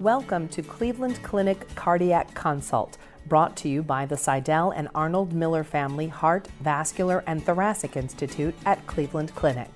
Welcome 0.00 0.48
to 0.48 0.60
Cleveland 0.60 1.22
Clinic 1.22 1.72
Cardiac 1.76 2.34
Consult, 2.34 2.98
brought 3.28 3.56
to 3.58 3.68
you 3.68 3.80
by 3.80 4.06
the 4.06 4.16
Sydell 4.16 4.72
and 4.74 4.88
Arnold 4.92 5.32
Miller 5.32 5.62
Family 5.62 6.08
Heart, 6.08 6.48
Vascular, 6.60 7.22
and 7.28 7.44
Thoracic 7.44 7.96
Institute 7.96 8.56
at 8.66 8.84
Cleveland 8.88 9.32
Clinic. 9.36 9.70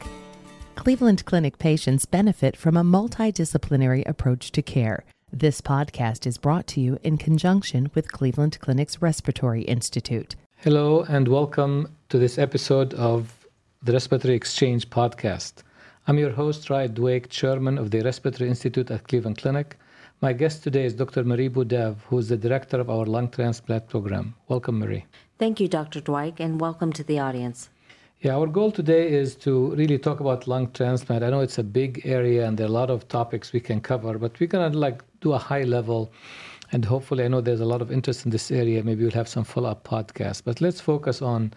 Cleveland 0.75 1.25
Clinic 1.25 1.59
patients 1.59 2.05
benefit 2.05 2.57
from 2.57 2.77
a 2.77 2.83
multidisciplinary 2.83 4.07
approach 4.09 4.51
to 4.51 4.61
care. 4.61 5.05
This 5.33 5.61
podcast 5.61 6.27
is 6.27 6.37
brought 6.37 6.67
to 6.69 6.81
you 6.81 6.99
in 7.05 7.17
conjunction 7.17 7.89
with 7.95 8.11
Cleveland 8.11 8.59
Clinic's 8.61 9.01
Respiratory 9.01 9.63
Institute. 9.63 10.35
Hello, 10.57 11.03
and 11.09 11.29
welcome 11.29 11.95
to 12.09 12.19
this 12.19 12.39
episode 12.39 12.93
of 12.95 13.47
the 13.85 13.93
Respiratory 13.93 14.35
Exchange 14.35 14.91
podcast. 14.91 15.63
I'm 16.09 16.19
your 16.19 16.33
host, 16.33 16.71
Raed 16.71 16.97
Dweik, 16.97 17.29
chairman 17.29 17.79
of 17.79 17.93
the 17.93 18.01
Respiratory 18.01 18.51
Institute 18.51 18.91
at 18.91 19.07
Cleveland 19.07 19.39
Clinic. 19.39 19.77
My 20.21 20.33
guest 20.33 20.65
today 20.65 20.85
is 20.85 20.95
Dr. 20.95 21.23
Marie 21.23 21.49
Budev, 21.49 21.95
who 22.09 22.19
is 22.19 22.29
the 22.29 22.37
director 22.37 22.81
of 22.81 22.91
our 22.91 23.07
lung 23.07 23.29
transplant 23.29 23.89
program. 23.89 24.35
Welcome, 24.49 24.81
Marie. 24.81 25.05
Thank 25.39 25.61
you, 25.61 25.69
Dr. 25.69 26.01
Dweik, 26.01 26.41
and 26.41 26.61
welcome 26.61 26.93
to 26.95 27.05
the 27.05 27.21
audience. 27.21 27.71
Yeah, 28.23 28.35
our 28.35 28.49
goal 28.49 28.73
today 28.73 29.13
is 29.13 29.37
to 29.37 29.77
really 29.77 29.97
talk 29.97 30.19
about 30.19 30.49
lung 30.49 30.73
transplant. 30.73 31.23
I 31.23 31.31
know 31.31 31.39
it's 31.39 31.59
a 31.59 31.63
big 31.63 32.03
area 32.05 32.49
and 32.49 32.59
there 32.59 32.67
are 32.67 32.69
a 32.69 32.73
lot 32.73 32.91
of 32.91 33.07
topics 33.07 33.53
we 33.53 33.61
can 33.61 33.81
cover, 33.81 34.19
but 34.19 34.41
we're 34.41 34.49
gonna 34.49 34.77
like 34.77 35.05
do 35.21 35.35
a 35.35 35.39
high 35.39 35.63
level 35.63 36.11
and 36.73 36.85
hopefully 36.85 37.25
I 37.25 37.29
know 37.29 37.41
there's 37.41 37.61
a 37.61 37.65
lot 37.65 37.81
of 37.81 37.93
interest 37.93 38.25
in 38.25 38.33
this 38.33 38.51
area. 38.51 38.83
Maybe 38.83 39.05
we'll 39.05 39.13
have 39.13 39.29
some 39.29 39.45
follow-up 39.45 39.85
podcasts. 39.87 40.43
But 40.45 40.61
let's 40.61 40.81
focus 40.81 41.23
on 41.23 41.53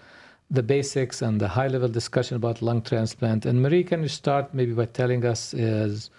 the 0.51 0.61
basics 0.61 1.23
and 1.23 1.41
the 1.41 1.47
high 1.47 1.67
level 1.67 1.89
discussion 1.89 2.37
about 2.37 2.61
lung 2.61 2.83
transplant. 2.83 3.47
And 3.47 3.63
Marie, 3.63 3.83
can 3.83 4.03
you 4.03 4.07
start 4.07 4.53
maybe 4.53 4.73
by 4.73 4.85
telling 4.85 5.25
us 5.25 5.55
is 5.55 6.11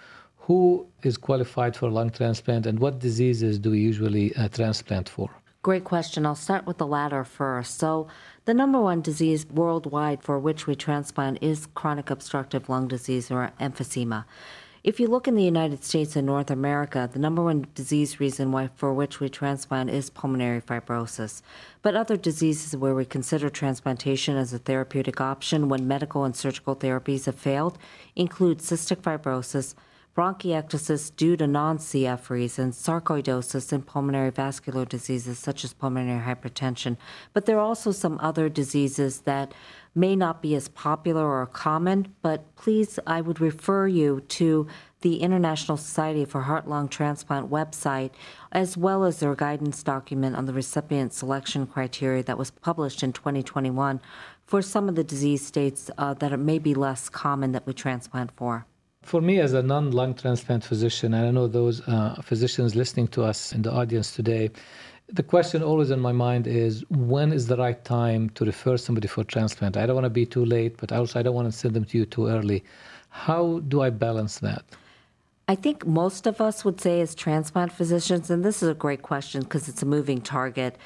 who 0.46 0.86
is 1.02 1.16
qualified 1.16 1.76
for 1.76 1.88
lung 1.88 2.10
transplant 2.10 2.66
and 2.66 2.78
what 2.78 2.98
diseases 2.98 3.58
do 3.58 3.70
we 3.70 3.78
usually 3.80 4.34
uh, 4.34 4.48
transplant 4.48 5.08
for? 5.08 5.30
Great 5.62 5.84
question. 5.84 6.26
I'll 6.26 6.34
start 6.34 6.66
with 6.66 6.78
the 6.78 6.86
latter 6.86 7.22
first. 7.22 7.78
So, 7.78 8.08
the 8.46 8.52
number 8.52 8.80
one 8.80 9.00
disease 9.00 9.46
worldwide 9.46 10.20
for 10.24 10.36
which 10.40 10.66
we 10.66 10.74
transplant 10.74 11.38
is 11.40 11.68
chronic 11.74 12.10
obstructive 12.10 12.68
lung 12.68 12.88
disease 12.88 13.30
or 13.30 13.52
emphysema. 13.60 14.24
If 14.82 14.98
you 14.98 15.06
look 15.06 15.28
in 15.28 15.36
the 15.36 15.44
United 15.44 15.84
States 15.84 16.16
and 16.16 16.26
North 16.26 16.50
America, 16.50 17.08
the 17.12 17.20
number 17.20 17.44
one 17.44 17.68
disease 17.76 18.18
reason 18.18 18.50
why 18.50 18.68
for 18.74 18.92
which 18.92 19.20
we 19.20 19.28
transplant 19.28 19.90
is 19.90 20.10
pulmonary 20.10 20.60
fibrosis. 20.60 21.40
But 21.82 21.94
other 21.94 22.16
diseases 22.16 22.76
where 22.76 22.96
we 22.96 23.04
consider 23.04 23.48
transplantation 23.48 24.36
as 24.36 24.52
a 24.52 24.58
therapeutic 24.58 25.20
option 25.20 25.68
when 25.68 25.86
medical 25.86 26.24
and 26.24 26.34
surgical 26.34 26.74
therapies 26.74 27.26
have 27.26 27.36
failed 27.36 27.78
include 28.16 28.58
cystic 28.58 29.02
fibrosis, 29.02 29.76
bronchiectasis 30.16 31.14
due 31.16 31.36
to 31.36 31.46
non 31.46 31.78
CF 31.78 32.28
reasons, 32.28 32.76
sarcoidosis, 32.76 33.72
and 33.72 33.86
pulmonary 33.86 34.30
vascular 34.30 34.84
diseases 34.84 35.38
such 35.38 35.64
as 35.64 35.72
pulmonary 35.72 36.20
hypertension. 36.20 36.96
But 37.32 37.46
there 37.46 37.56
are 37.56 37.60
also 37.60 37.92
some 37.92 38.18
other 38.20 38.48
diseases 38.48 39.22
that 39.22 39.54
may 39.94 40.16
not 40.16 40.42
be 40.42 40.54
as 40.54 40.68
popular 40.68 41.26
or 41.26 41.46
common, 41.46 42.14
but 42.22 42.54
please, 42.56 42.98
I 43.06 43.20
would 43.20 43.40
refer 43.40 43.86
you 43.86 44.20
to 44.28 44.66
the 45.00 45.16
International 45.20 45.76
Society 45.76 46.24
for 46.24 46.42
Heart 46.42 46.68
Lung 46.68 46.88
Transplant 46.88 47.50
website, 47.50 48.10
as 48.52 48.76
well 48.76 49.04
as 49.04 49.18
their 49.18 49.34
guidance 49.34 49.82
document 49.82 50.36
on 50.36 50.46
the 50.46 50.52
recipient 50.52 51.12
selection 51.12 51.66
criteria 51.66 52.22
that 52.22 52.38
was 52.38 52.50
published 52.50 53.02
in 53.02 53.12
2021 53.12 54.00
for 54.46 54.62
some 54.62 54.88
of 54.88 54.94
the 54.94 55.04
disease 55.04 55.44
states 55.44 55.90
uh, 55.98 56.14
that 56.14 56.32
are 56.32 56.38
maybe 56.38 56.74
less 56.74 57.08
common 57.08 57.52
that 57.52 57.66
we 57.66 57.72
transplant 57.72 58.30
for. 58.36 58.66
For 59.02 59.20
me, 59.20 59.40
as 59.40 59.52
a 59.52 59.62
non 59.62 59.90
lung 59.90 60.14
transplant 60.14 60.64
physician, 60.64 61.12
and 61.12 61.26
I 61.26 61.30
know 61.30 61.48
those 61.48 61.86
uh, 61.88 62.20
physicians 62.22 62.74
listening 62.74 63.08
to 63.08 63.24
us 63.24 63.52
in 63.52 63.62
the 63.62 63.72
audience 63.72 64.14
today, 64.14 64.50
the 65.08 65.22
question 65.22 65.62
always 65.62 65.90
in 65.90 66.00
my 66.00 66.12
mind 66.12 66.46
is 66.46 66.84
when 66.88 67.32
is 67.32 67.46
the 67.46 67.56
right 67.56 67.84
time 67.84 68.30
to 68.30 68.44
refer 68.44 68.76
somebody 68.76 69.08
for 69.08 69.24
transplant? 69.24 69.76
I 69.76 69.86
don't 69.86 69.96
want 69.96 70.04
to 70.04 70.10
be 70.10 70.24
too 70.24 70.44
late, 70.44 70.76
but 70.78 70.92
also 70.92 71.18
I 71.18 71.22
don't 71.22 71.34
want 71.34 71.52
to 71.52 71.56
send 71.56 71.74
them 71.74 71.84
to 71.86 71.98
you 71.98 72.06
too 72.06 72.28
early. 72.28 72.64
How 73.10 73.58
do 73.68 73.82
I 73.82 73.90
balance 73.90 74.38
that? 74.38 74.64
I 75.48 75.56
think 75.56 75.84
most 75.84 76.26
of 76.26 76.40
us 76.40 76.64
would 76.64 76.80
say, 76.80 77.00
as 77.00 77.14
transplant 77.14 77.72
physicians, 77.72 78.30
and 78.30 78.44
this 78.44 78.62
is 78.62 78.68
a 78.68 78.74
great 78.74 79.02
question 79.02 79.42
because 79.42 79.68
it's 79.68 79.82
a 79.82 79.86
moving 79.86 80.20
target, 80.20 80.78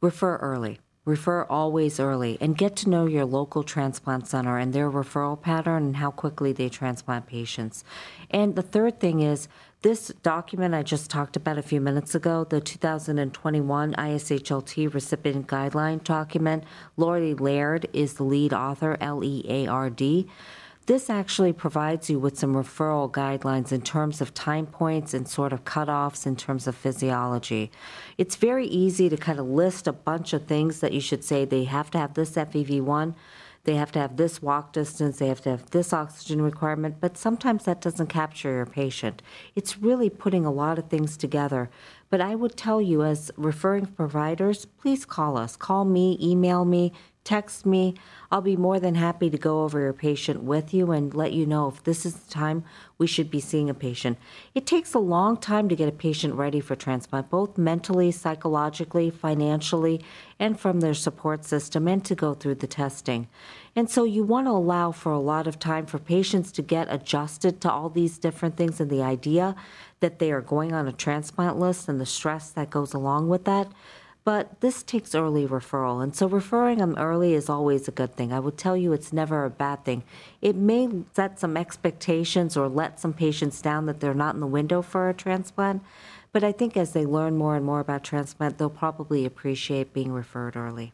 refer 0.00 0.36
early. 0.36 0.78
Refer 1.04 1.44
always 1.50 2.00
early 2.00 2.38
and 2.40 2.56
get 2.56 2.76
to 2.76 2.88
know 2.88 3.04
your 3.04 3.26
local 3.26 3.62
transplant 3.62 4.26
center 4.26 4.56
and 4.56 4.72
their 4.72 4.90
referral 4.90 5.40
pattern 5.40 5.84
and 5.84 5.96
how 5.96 6.10
quickly 6.10 6.52
they 6.52 6.70
transplant 6.70 7.26
patients. 7.26 7.84
And 8.30 8.56
the 8.56 8.62
third 8.62 9.00
thing 9.00 9.20
is 9.20 9.46
this 9.82 10.08
document 10.22 10.74
I 10.74 10.82
just 10.82 11.10
talked 11.10 11.36
about 11.36 11.58
a 11.58 11.62
few 11.62 11.78
minutes 11.78 12.14
ago, 12.14 12.44
the 12.44 12.58
2021 12.58 13.92
ISHLT 13.92 14.94
recipient 14.94 15.46
guideline 15.46 16.02
document, 16.02 16.64
Lori 16.96 17.34
Leard 17.34 17.86
is 17.92 18.14
the 18.14 18.24
lead 18.24 18.54
author, 18.54 18.96
L 18.98 19.22
E 19.22 19.44
A 19.46 19.66
R 19.66 19.90
D. 19.90 20.26
This 20.86 21.08
actually 21.08 21.54
provides 21.54 22.10
you 22.10 22.18
with 22.18 22.38
some 22.38 22.54
referral 22.54 23.10
guidelines 23.10 23.72
in 23.72 23.80
terms 23.80 24.20
of 24.20 24.34
time 24.34 24.66
points 24.66 25.14
and 25.14 25.26
sort 25.26 25.54
of 25.54 25.64
cutoffs 25.64 26.26
in 26.26 26.36
terms 26.36 26.66
of 26.66 26.76
physiology. 26.76 27.70
It's 28.18 28.36
very 28.36 28.66
easy 28.66 29.08
to 29.08 29.16
kind 29.16 29.38
of 29.38 29.46
list 29.46 29.86
a 29.86 29.94
bunch 29.94 30.34
of 30.34 30.44
things 30.44 30.80
that 30.80 30.92
you 30.92 31.00
should 31.00 31.24
say 31.24 31.46
they 31.46 31.64
have 31.64 31.90
to 31.92 31.98
have 31.98 32.12
this 32.12 32.32
FEV1, 32.32 33.14
they 33.64 33.76
have 33.76 33.92
to 33.92 33.98
have 33.98 34.18
this 34.18 34.42
walk 34.42 34.74
distance, 34.74 35.16
they 35.18 35.28
have 35.28 35.40
to 35.40 35.50
have 35.52 35.70
this 35.70 35.94
oxygen 35.94 36.42
requirement, 36.42 36.96
but 37.00 37.16
sometimes 37.16 37.64
that 37.64 37.80
doesn't 37.80 38.08
capture 38.08 38.50
your 38.50 38.66
patient. 38.66 39.22
It's 39.56 39.78
really 39.78 40.10
putting 40.10 40.44
a 40.44 40.52
lot 40.52 40.78
of 40.78 40.90
things 40.90 41.16
together. 41.16 41.70
But 42.10 42.20
I 42.20 42.34
would 42.34 42.58
tell 42.58 42.82
you, 42.82 43.02
as 43.02 43.30
referring 43.38 43.86
providers, 43.86 44.66
please 44.66 45.06
call 45.06 45.38
us. 45.38 45.56
Call 45.56 45.86
me, 45.86 46.18
email 46.20 46.66
me, 46.66 46.92
text 47.24 47.64
me. 47.64 47.94
I'll 48.30 48.42
be 48.42 48.56
more 48.56 48.78
than 48.78 48.94
happy 48.94 49.30
to 49.30 49.38
go 49.38 49.64
over 49.64 49.80
your 49.80 49.92
patient 49.92 50.42
with 50.42 50.74
you 50.74 50.90
and 50.90 51.14
let 51.14 51.32
you 51.32 51.46
know 51.46 51.68
if 51.68 51.82
this 51.82 52.04
is 52.04 52.14
the 52.14 52.30
time 52.30 52.64
we 52.98 53.06
should 53.06 53.30
be 53.30 53.40
seeing 53.40 53.70
a 53.70 53.74
patient. 53.74 54.18
It 54.54 54.66
takes 54.66 54.92
a 54.92 54.98
long 54.98 55.36
time 55.38 55.68
to 55.68 55.76
get 55.76 55.88
a 55.88 55.92
patient 55.92 56.34
ready 56.34 56.60
for 56.60 56.76
transplant, 56.76 57.30
both 57.30 57.56
mentally, 57.56 58.10
psychologically, 58.10 59.10
financially, 59.10 60.00
and 60.38 60.60
from 60.60 60.80
their 60.80 60.94
support 60.94 61.44
system, 61.44 61.88
and 61.88 62.04
to 62.04 62.14
go 62.14 62.34
through 62.34 62.56
the 62.56 62.66
testing. 62.66 63.28
And 63.74 63.90
so 63.90 64.04
you 64.04 64.22
want 64.22 64.46
to 64.46 64.52
allow 64.52 64.92
for 64.92 65.10
a 65.10 65.18
lot 65.18 65.46
of 65.46 65.58
time 65.58 65.86
for 65.86 65.98
patients 65.98 66.52
to 66.52 66.62
get 66.62 66.92
adjusted 66.92 67.60
to 67.62 67.70
all 67.70 67.88
these 67.88 68.18
different 68.18 68.56
things 68.56 68.80
and 68.80 68.90
the 68.90 69.02
idea 69.02 69.56
that 70.00 70.18
they 70.18 70.30
are 70.30 70.40
going 70.40 70.72
on 70.72 70.86
a 70.86 70.92
transplant 70.92 71.58
list 71.58 71.88
and 71.88 72.00
the 72.00 72.06
stress 72.06 72.50
that 72.50 72.70
goes 72.70 72.92
along 72.92 73.28
with 73.28 73.44
that. 73.44 73.72
But 74.24 74.60
this 74.62 74.82
takes 74.82 75.14
early 75.14 75.46
referral, 75.46 76.02
and 76.02 76.16
so 76.16 76.26
referring 76.26 76.78
them 76.78 76.96
early 76.96 77.34
is 77.34 77.50
always 77.50 77.86
a 77.86 77.92
good 77.92 78.16
thing. 78.16 78.32
I 78.32 78.40
will 78.40 78.52
tell 78.52 78.74
you 78.74 78.94
it's 78.94 79.12
never 79.12 79.44
a 79.44 79.50
bad 79.50 79.84
thing. 79.84 80.02
It 80.40 80.56
may 80.56 80.88
set 81.14 81.38
some 81.38 81.58
expectations 81.58 82.56
or 82.56 82.66
let 82.66 82.98
some 82.98 83.12
patients 83.12 83.60
down 83.60 83.84
that 83.84 84.00
they're 84.00 84.14
not 84.14 84.34
in 84.34 84.40
the 84.40 84.46
window 84.46 84.80
for 84.80 85.10
a 85.10 85.14
transplant, 85.14 85.82
but 86.32 86.42
I 86.42 86.52
think 86.52 86.74
as 86.74 86.94
they 86.94 87.04
learn 87.04 87.36
more 87.36 87.54
and 87.54 87.66
more 87.66 87.80
about 87.80 88.02
transplant, 88.02 88.56
they'll 88.56 88.70
probably 88.70 89.26
appreciate 89.26 89.92
being 89.92 90.10
referred 90.10 90.56
early. 90.56 90.92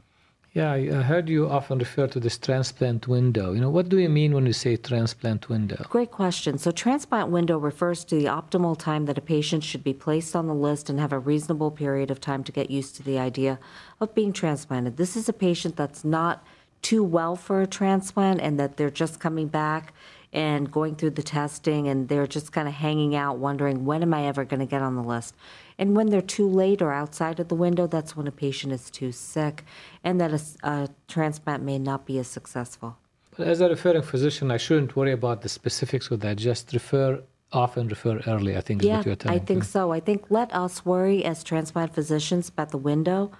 Yeah, 0.52 0.72
I 0.72 1.02
heard 1.02 1.28
you 1.28 1.48
often 1.48 1.78
refer 1.78 2.08
to 2.08 2.18
this 2.18 2.36
transplant 2.36 3.06
window. 3.06 3.52
You 3.52 3.60
know, 3.60 3.70
what 3.70 3.88
do 3.88 3.98
you 3.98 4.08
mean 4.08 4.34
when 4.34 4.46
you 4.46 4.52
say 4.52 4.76
transplant 4.76 5.48
window? 5.48 5.86
Great 5.88 6.10
question. 6.10 6.58
So, 6.58 6.72
transplant 6.72 7.28
window 7.28 7.56
refers 7.56 8.04
to 8.06 8.16
the 8.16 8.24
optimal 8.24 8.76
time 8.76 9.06
that 9.06 9.16
a 9.16 9.20
patient 9.20 9.62
should 9.62 9.84
be 9.84 9.94
placed 9.94 10.34
on 10.34 10.48
the 10.48 10.54
list 10.54 10.90
and 10.90 10.98
have 10.98 11.12
a 11.12 11.20
reasonable 11.20 11.70
period 11.70 12.10
of 12.10 12.20
time 12.20 12.42
to 12.42 12.50
get 12.50 12.68
used 12.68 12.96
to 12.96 13.04
the 13.04 13.16
idea 13.16 13.60
of 14.00 14.12
being 14.12 14.32
transplanted. 14.32 14.96
This 14.96 15.16
is 15.16 15.28
a 15.28 15.32
patient 15.32 15.76
that's 15.76 16.04
not 16.04 16.44
too 16.82 17.04
well 17.04 17.36
for 17.36 17.60
a 17.60 17.66
transplant 17.66 18.40
and 18.40 18.58
that 18.58 18.76
they're 18.76 18.90
just 18.90 19.20
coming 19.20 19.46
back 19.46 19.92
and 20.32 20.70
going 20.70 20.94
through 20.94 21.10
the 21.10 21.22
testing 21.22 21.88
and 21.88 22.08
they're 22.08 22.26
just 22.26 22.52
kind 22.52 22.68
of 22.68 22.74
hanging 22.74 23.16
out 23.16 23.38
wondering 23.38 23.84
when 23.84 24.02
am 24.02 24.14
I 24.14 24.26
ever 24.26 24.44
going 24.44 24.60
to 24.60 24.66
get 24.66 24.82
on 24.82 24.94
the 24.94 25.02
list. 25.02 25.34
And 25.76 25.96
when 25.96 26.10
they're 26.10 26.22
too 26.22 26.48
late 26.48 26.80
or 26.82 26.92
outside 26.92 27.40
of 27.40 27.48
the 27.48 27.54
window, 27.54 27.86
that's 27.86 28.16
when 28.16 28.26
a 28.26 28.32
patient 28.32 28.72
is 28.72 28.90
too 28.90 29.12
sick 29.12 29.64
and 30.04 30.20
that 30.20 30.32
a, 30.32 30.40
a 30.62 30.88
transplant 31.08 31.62
may 31.64 31.78
not 31.78 32.06
be 32.06 32.18
as 32.18 32.28
successful. 32.28 32.96
But 33.36 33.48
as 33.48 33.60
a 33.60 33.68
referring 33.68 34.02
physician, 34.02 34.50
I 34.50 34.56
shouldn't 34.56 34.94
worry 34.94 35.12
about 35.12 35.42
the 35.42 35.48
specifics 35.48 36.10
of 36.10 36.20
that. 36.20 36.36
Just 36.36 36.72
refer 36.72 37.22
often 37.52 37.88
refer 37.88 38.20
early, 38.28 38.56
I 38.56 38.60
think 38.60 38.82
is 38.82 38.88
yeah, 38.88 38.98
what 38.98 39.06
you're 39.06 39.16
telling 39.16 39.40
I 39.40 39.44
think 39.44 39.64
so. 39.64 39.90
I 39.90 39.98
think 39.98 40.26
let 40.30 40.54
us 40.54 40.84
worry 40.84 41.24
as 41.24 41.42
transplant 41.42 41.94
physicians 41.94 42.48
about 42.48 42.70
the 42.70 42.78
window 42.78 43.32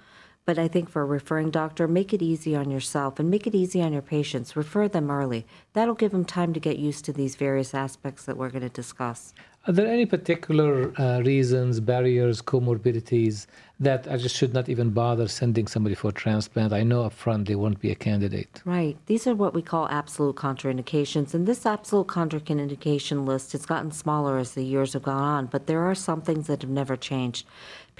but 0.45 0.57
I 0.57 0.67
think 0.67 0.89
for 0.89 1.01
a 1.01 1.05
referring 1.05 1.51
doctor, 1.51 1.87
make 1.87 2.13
it 2.13 2.21
easy 2.21 2.55
on 2.55 2.71
yourself 2.71 3.19
and 3.19 3.29
make 3.29 3.45
it 3.47 3.55
easy 3.55 3.81
on 3.81 3.93
your 3.93 4.01
patients. 4.01 4.55
Refer 4.55 4.87
them 4.87 5.11
early. 5.11 5.45
That'll 5.73 5.95
give 5.95 6.11
them 6.11 6.25
time 6.25 6.53
to 6.53 6.59
get 6.59 6.79
used 6.79 7.05
to 7.05 7.13
these 7.13 7.35
various 7.35 7.73
aspects 7.73 8.25
that 8.25 8.37
we're 8.37 8.49
going 8.49 8.63
to 8.63 8.69
discuss. 8.69 9.33
Are 9.67 9.73
there 9.73 9.85
any 9.85 10.07
particular 10.07 10.91
uh, 10.99 11.21
reasons, 11.21 11.79
barriers, 11.79 12.41
comorbidities 12.41 13.45
that 13.81 14.07
I 14.07 14.15
just 14.15 14.35
should 14.35 14.53
not 14.53 14.69
even 14.69 14.91
bother 14.91 15.27
sending 15.27 15.65
somebody 15.65 15.95
for 15.95 16.09
a 16.09 16.13
transplant. 16.13 16.71
I 16.71 16.83
know 16.83 17.01
upfront 17.09 17.47
they 17.47 17.55
won't 17.55 17.79
be 17.79 17.89
a 17.89 17.95
candidate. 17.95 18.61
Right. 18.63 18.95
These 19.07 19.25
are 19.25 19.33
what 19.33 19.55
we 19.55 19.63
call 19.63 19.87
absolute 19.89 20.35
contraindications. 20.35 21.33
And 21.33 21.47
this 21.47 21.65
absolute 21.65 22.05
contraindication 22.05 23.25
list 23.25 23.53
has 23.53 23.65
gotten 23.65 23.91
smaller 23.91 24.37
as 24.37 24.53
the 24.53 24.63
years 24.63 24.93
have 24.93 25.01
gone 25.01 25.23
on, 25.23 25.47
but 25.47 25.65
there 25.65 25.81
are 25.81 25.95
some 25.95 26.21
things 26.21 26.45
that 26.45 26.61
have 26.61 26.69
never 26.69 26.95
changed. 26.95 27.47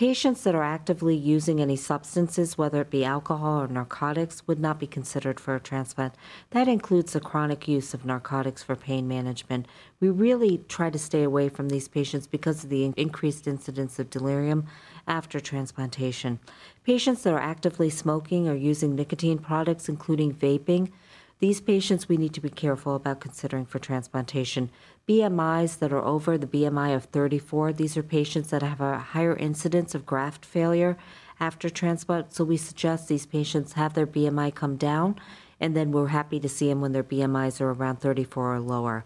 Patients 0.02 0.42
that 0.46 0.56
are 0.56 0.64
actively 0.64 1.16
using 1.16 1.62
any 1.62 1.76
substances, 1.76 2.58
whether 2.58 2.82
it 2.82 2.90
be 2.90 3.06
alcohol 3.06 3.62
or 3.62 3.68
narcotics, 3.68 4.48
would 4.48 4.60
not 4.60 4.80
be 4.80 4.88
considered 4.88 5.40
for 5.40 5.54
a 5.54 5.60
transplant. 5.60 6.16
That 6.50 6.68
includes 6.68 7.14
the 7.14 7.20
chronic 7.20 7.68
use 7.68 7.94
of 7.94 8.04
narcotics 8.04 8.64
for 8.64 8.76
pain 8.76 9.08
management. 9.08 9.68
We 10.00 10.10
really 10.10 10.64
try 10.68 10.90
to 10.90 10.98
stay 10.98 11.22
away 11.22 11.50
from 11.50 11.70
these 11.70 11.88
patients 11.88 12.26
because 12.26 12.64
of 12.64 12.72
the 12.72 12.92
increased 12.98 13.46
incidence 13.46 14.00
of 14.00 14.10
delirium 14.10 14.66
after 15.08 15.40
transplantation. 15.40 16.40
Patients 16.84 17.22
that 17.22 17.36
are 17.36 17.40
actively 17.40 17.92
smoking 17.92 18.50
or 18.50 18.56
using 18.56 18.96
nicotine 18.96 19.38
products, 19.38 19.88
including 19.88 20.34
vaping, 20.34 20.90
these 21.42 21.60
patients 21.60 22.08
we 22.08 22.18
need 22.18 22.36
to 22.36 22.40
be 22.40 22.52
careful 22.52 22.96
about 22.96 23.20
considering 23.20 23.66
for 23.66 23.80
transplantation. 23.80 24.70
BMIs 25.10 25.80
that 25.80 25.92
are 25.92 26.06
over 26.06 26.38
the 26.38 26.46
BMI 26.46 26.96
of 26.96 27.06
34, 27.06 27.74
these 27.74 27.98
are 27.98 28.04
patients 28.04 28.52
that 28.52 28.62
have 28.62 28.80
a 28.80 29.00
higher 29.00 29.36
incidence 29.36 29.96
of 29.96 30.06
graft 30.06 30.46
failure 30.46 30.98
after 31.40 31.68
transplant. 31.68 32.32
So 32.32 32.44
we 32.44 32.58
suggest 32.58 33.08
these 33.08 33.26
patients 33.26 33.74
have 33.74 33.96
their 33.96 34.06
BMI 34.06 34.54
come 34.54 34.78
down, 34.78 35.16
and 35.60 35.76
then 35.76 35.92
we're 35.92 36.10
happy 36.10 36.40
to 36.40 36.48
see 36.48 36.70
them 36.70 36.80
when 36.80 36.92
their 36.92 37.04
BMIs 37.04 37.60
are 37.60 37.72
around 37.72 37.98
34 38.02 38.56
or 38.56 38.60
lower. 38.60 39.04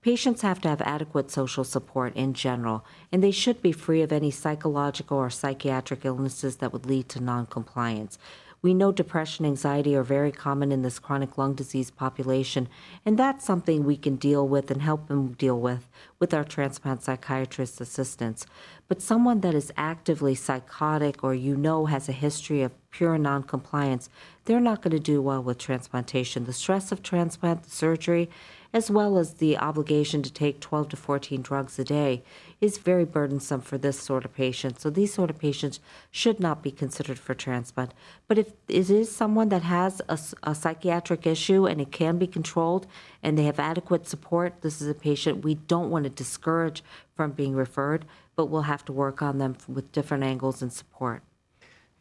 Patients 0.00 0.40
have 0.40 0.62
to 0.62 0.68
have 0.68 0.80
adequate 0.80 1.30
social 1.30 1.64
support 1.64 2.16
in 2.16 2.32
general, 2.32 2.82
and 3.12 3.22
they 3.22 3.30
should 3.30 3.60
be 3.60 3.72
free 3.72 4.00
of 4.00 4.10
any 4.10 4.30
psychological 4.30 5.18
or 5.18 5.28
psychiatric 5.28 6.06
illnesses 6.06 6.56
that 6.56 6.72
would 6.72 6.86
lead 6.86 7.10
to 7.10 7.20
noncompliance. 7.20 8.18
We 8.64 8.72
know 8.72 8.92
depression, 8.92 9.44
anxiety 9.44 9.94
are 9.94 10.02
very 10.02 10.32
common 10.32 10.72
in 10.72 10.80
this 10.80 10.98
chronic 10.98 11.36
lung 11.36 11.52
disease 11.52 11.90
population, 11.90 12.66
and 13.04 13.18
that's 13.18 13.44
something 13.44 13.84
we 13.84 13.98
can 13.98 14.16
deal 14.16 14.48
with 14.48 14.70
and 14.70 14.80
help 14.80 15.06
them 15.06 15.34
deal 15.34 15.60
with 15.60 15.86
with 16.18 16.32
our 16.32 16.44
transplant 16.44 17.02
psychiatrist 17.02 17.78
assistants. 17.82 18.46
But 18.88 19.02
someone 19.02 19.40
that 19.40 19.54
is 19.54 19.70
actively 19.76 20.34
psychotic 20.34 21.22
or 21.22 21.34
you 21.34 21.58
know 21.58 21.84
has 21.84 22.08
a 22.08 22.12
history 22.12 22.62
of 22.62 22.72
pure 22.90 23.18
noncompliance, 23.18 24.08
they're 24.46 24.60
not 24.60 24.80
going 24.80 24.92
to 24.92 24.98
do 24.98 25.20
well 25.20 25.42
with 25.42 25.58
transplantation. 25.58 26.46
The 26.46 26.54
stress 26.54 26.90
of 26.90 27.02
transplant, 27.02 27.64
the 27.64 27.70
surgery, 27.70 28.30
as 28.74 28.90
well 28.90 29.16
as 29.18 29.34
the 29.34 29.56
obligation 29.56 30.20
to 30.20 30.32
take 30.32 30.58
12 30.58 30.88
to 30.88 30.96
14 30.96 31.40
drugs 31.42 31.78
a 31.78 31.84
day, 31.84 32.24
is 32.60 32.76
very 32.78 33.04
burdensome 33.04 33.60
for 33.60 33.78
this 33.78 34.00
sort 34.00 34.24
of 34.24 34.34
patient. 34.34 34.80
So 34.80 34.90
these 34.90 35.14
sort 35.14 35.30
of 35.30 35.38
patients 35.38 35.78
should 36.10 36.40
not 36.40 36.60
be 36.60 36.72
considered 36.72 37.20
for 37.20 37.34
transplant. 37.34 37.94
But 38.26 38.36
if 38.36 38.48
it 38.68 38.90
is 38.90 39.14
someone 39.14 39.48
that 39.50 39.62
has 39.62 40.02
a, 40.08 40.18
a 40.42 40.56
psychiatric 40.56 41.24
issue 41.24 41.66
and 41.66 41.80
it 41.80 41.92
can 41.92 42.18
be 42.18 42.26
controlled 42.26 42.88
and 43.22 43.38
they 43.38 43.44
have 43.44 43.60
adequate 43.60 44.08
support, 44.08 44.62
this 44.62 44.82
is 44.82 44.88
a 44.88 44.94
patient 44.94 45.44
we 45.44 45.54
don't 45.54 45.90
want 45.90 46.02
to 46.02 46.10
discourage 46.10 46.82
from 47.14 47.30
being 47.30 47.54
referred, 47.54 48.04
but 48.34 48.46
we'll 48.46 48.62
have 48.62 48.84
to 48.86 48.92
work 48.92 49.22
on 49.22 49.38
them 49.38 49.56
with 49.68 49.92
different 49.92 50.24
angles 50.24 50.60
and 50.60 50.72
support. 50.72 51.22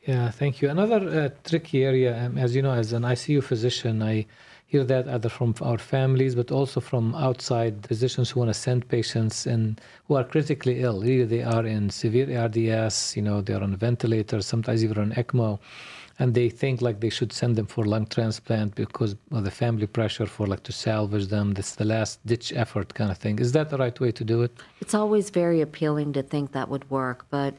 Yeah, 0.08 0.32
thank 0.32 0.62
you. 0.62 0.70
Another 0.70 1.08
uh, 1.08 1.30
tricky 1.48 1.84
area, 1.84 2.26
um, 2.26 2.38
as 2.38 2.56
you 2.56 2.64
know, 2.64 2.74
as 2.74 2.94
an 2.94 3.04
ICU 3.04 3.44
physician, 3.44 4.02
I 4.02 4.26
hear 4.74 4.84
that 4.84 5.08
either 5.08 5.30
from 5.30 5.54
our 5.62 5.78
families, 5.78 6.34
but 6.34 6.50
also 6.60 6.80
from 6.92 7.06
outside 7.28 7.74
physicians 7.92 8.32
who 8.32 8.40
want 8.40 8.50
to 8.50 8.60
send 8.68 8.80
patients 8.98 9.46
and 9.54 9.64
who 10.06 10.16
are 10.20 10.26
critically 10.34 10.76
ill. 10.82 11.06
Either 11.06 11.28
they 11.36 11.44
are 11.56 11.66
in 11.76 11.84
severe 11.92 12.28
ARDS, 12.42 13.16
you 13.16 13.24
know, 13.28 13.38
they're 13.46 13.66
on 13.68 13.76
ventilators, 13.76 14.48
sometimes 14.54 14.84
even 14.84 14.98
on 14.98 15.12
ECMO, 15.12 15.60
and 16.18 16.34
they 16.34 16.50
think 16.50 16.76
like 16.88 16.98
they 17.02 17.14
should 17.18 17.32
send 17.42 17.56
them 17.56 17.68
for 17.74 17.86
lung 17.86 18.08
transplant 18.08 18.74
because 18.74 19.16
of 19.38 19.44
the 19.48 19.56
family 19.62 19.86
pressure 19.98 20.26
for 20.26 20.48
like 20.48 20.64
to 20.70 20.74
salvage 20.88 21.28
them. 21.36 21.54
This 21.58 21.76
the 21.76 21.90
last 21.96 22.14
ditch 22.26 22.48
effort 22.64 22.88
kind 23.00 23.12
of 23.14 23.18
thing. 23.24 23.36
Is 23.46 23.52
that 23.52 23.70
the 23.70 23.78
right 23.78 23.98
way 24.04 24.12
to 24.20 24.24
do 24.34 24.42
it? 24.42 24.52
It's 24.84 24.96
always 25.02 25.30
very 25.30 25.62
appealing 25.62 26.14
to 26.18 26.24
think 26.24 26.46
that 26.54 26.68
would 26.74 26.86
work, 26.90 27.20
but 27.30 27.54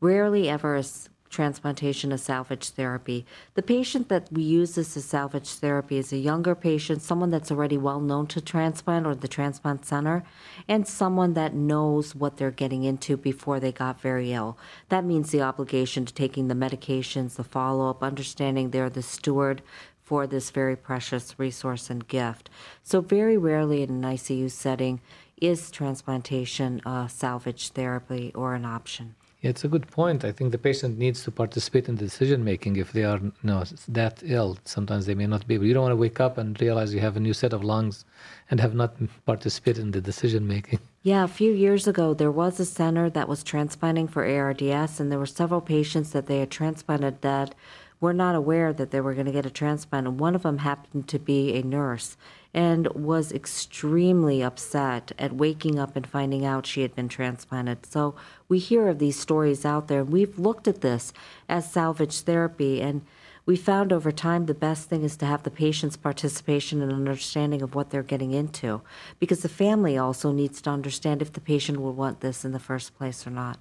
rarely 0.00 0.48
ever 0.48 0.74
is 0.82 1.08
transplantation 1.30 2.12
as 2.12 2.22
salvage 2.22 2.70
therapy. 2.70 3.26
The 3.54 3.62
patient 3.62 4.08
that 4.08 4.32
we 4.32 4.42
use 4.42 4.74
this 4.74 4.96
as 4.96 5.04
salvage 5.04 5.50
therapy 5.50 5.98
is 5.98 6.12
a 6.12 6.18
younger 6.18 6.54
patient, 6.54 7.02
someone 7.02 7.30
that's 7.30 7.50
already 7.50 7.76
well 7.76 8.00
known 8.00 8.26
to 8.28 8.40
transplant 8.40 9.06
or 9.06 9.14
the 9.14 9.28
transplant 9.28 9.84
center, 9.84 10.24
and 10.68 10.86
someone 10.86 11.34
that 11.34 11.54
knows 11.54 12.14
what 12.14 12.36
they're 12.36 12.50
getting 12.50 12.84
into 12.84 13.16
before 13.16 13.60
they 13.60 13.72
got 13.72 14.00
very 14.00 14.32
ill. 14.32 14.58
That 14.88 15.04
means 15.04 15.30
the 15.30 15.42
obligation 15.42 16.04
to 16.04 16.14
taking 16.14 16.48
the 16.48 16.54
medications, 16.54 17.36
the 17.36 17.44
follow 17.44 17.90
up, 17.90 18.02
understanding 18.02 18.70
they're 18.70 18.90
the 18.90 19.02
steward 19.02 19.62
for 20.06 20.26
this 20.26 20.50
very 20.50 20.76
precious 20.76 21.36
resource 21.36 21.90
and 21.90 22.06
gift. 22.06 22.48
So, 22.84 23.00
very 23.00 23.36
rarely 23.36 23.82
in 23.82 23.90
an 23.90 24.02
ICU 24.02 24.50
setting 24.52 25.00
is 25.36 25.70
transplantation 25.70 26.80
a 26.86 27.08
salvage 27.08 27.70
therapy 27.70 28.32
or 28.34 28.54
an 28.54 28.64
option. 28.64 29.16
It's 29.42 29.64
a 29.64 29.68
good 29.68 29.86
point. 29.88 30.24
I 30.24 30.32
think 30.32 30.50
the 30.50 30.58
patient 30.58 30.98
needs 30.98 31.22
to 31.24 31.30
participate 31.30 31.88
in 31.88 31.96
the 31.96 32.04
decision 32.04 32.42
making 32.42 32.76
if 32.76 32.92
they 32.92 33.04
are 33.04 33.18
you 33.18 33.32
know, 33.42 33.64
that 33.88 34.22
ill. 34.24 34.58
Sometimes 34.64 35.06
they 35.06 35.14
may 35.14 35.26
not 35.26 35.46
be 35.46 35.54
able. 35.54 35.66
You 35.66 35.74
don't 35.74 35.82
want 35.82 35.92
to 35.92 35.96
wake 35.96 36.20
up 36.20 36.38
and 36.38 36.60
realize 36.60 36.94
you 36.94 37.00
have 37.00 37.16
a 37.16 37.20
new 37.20 37.34
set 37.34 37.52
of 37.52 37.62
lungs 37.62 38.04
and 38.50 38.60
have 38.60 38.74
not 38.74 38.96
participated 39.26 39.82
in 39.82 39.90
the 39.90 40.00
decision 40.00 40.48
making. 40.48 40.80
Yeah, 41.02 41.22
a 41.22 41.28
few 41.28 41.52
years 41.52 41.86
ago, 41.86 42.14
there 42.14 42.32
was 42.32 42.58
a 42.58 42.64
center 42.64 43.10
that 43.10 43.28
was 43.28 43.44
transplanting 43.44 44.08
for 44.08 44.26
ARDS, 44.26 44.98
and 44.98 45.12
there 45.12 45.18
were 45.18 45.26
several 45.26 45.60
patients 45.60 46.10
that 46.10 46.26
they 46.26 46.40
had 46.40 46.50
transplanted 46.50 47.22
that 47.22 47.54
were 48.00 48.12
not 48.12 48.34
aware 48.34 48.72
that 48.72 48.90
they 48.90 49.00
were 49.00 49.14
going 49.14 49.26
to 49.26 49.32
get 49.32 49.46
a 49.46 49.50
transplant. 49.50 50.06
And 50.06 50.20
one 50.20 50.34
of 50.34 50.42
them 50.42 50.58
happened 50.58 51.08
to 51.08 51.18
be 51.18 51.54
a 51.54 51.62
nurse 51.62 52.16
and 52.52 52.88
was 52.88 53.32
extremely 53.32 54.42
upset 54.42 55.12
at 55.18 55.34
waking 55.34 55.78
up 55.78 55.94
and 55.94 56.06
finding 56.06 56.44
out 56.44 56.66
she 56.66 56.82
had 56.82 56.94
been 56.94 57.08
transplanted. 57.08 57.84
So 57.86 58.14
we 58.48 58.58
hear 58.58 58.88
of 58.88 58.98
these 58.98 59.18
stories 59.18 59.64
out 59.64 59.88
there. 59.88 60.04
We've 60.04 60.38
looked 60.38 60.66
at 60.66 60.80
this 60.80 61.12
as 61.48 61.70
salvage 61.70 62.20
therapy, 62.20 62.80
and 62.80 63.02
we 63.44 63.56
found 63.56 63.92
over 63.92 64.10
time 64.10 64.46
the 64.46 64.54
best 64.54 64.88
thing 64.88 65.02
is 65.02 65.16
to 65.18 65.26
have 65.26 65.42
the 65.42 65.50
patient's 65.50 65.98
participation 65.98 66.80
and 66.80 66.92
understanding 66.92 67.60
of 67.60 67.74
what 67.74 67.90
they're 67.90 68.02
getting 68.02 68.32
into, 68.32 68.80
because 69.18 69.40
the 69.40 69.48
family 69.50 69.98
also 69.98 70.32
needs 70.32 70.62
to 70.62 70.70
understand 70.70 71.20
if 71.20 71.32
the 71.32 71.40
patient 71.40 71.80
will 71.80 71.92
want 71.92 72.20
this 72.20 72.44
in 72.44 72.52
the 72.52 72.58
first 72.58 72.96
place 72.96 73.26
or 73.26 73.30
not. 73.30 73.58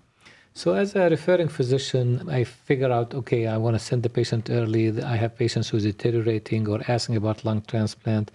So, 0.57 0.73
as 0.73 0.95
a 0.95 1.09
referring 1.09 1.49
physician, 1.49 2.29
I 2.29 2.45
figure 2.45 2.89
out 2.89 3.13
okay, 3.13 3.45
I 3.45 3.57
want 3.57 3.75
to 3.75 3.79
send 3.79 4.03
the 4.03 4.09
patient 4.09 4.49
early. 4.49 5.03
I 5.03 5.17
have 5.17 5.37
patients 5.37 5.67
who 5.67 5.77
are 5.77 5.81
deteriorating 5.81 6.65
or 6.69 6.79
asking 6.87 7.17
about 7.17 7.43
lung 7.43 7.61
transplant, 7.67 8.31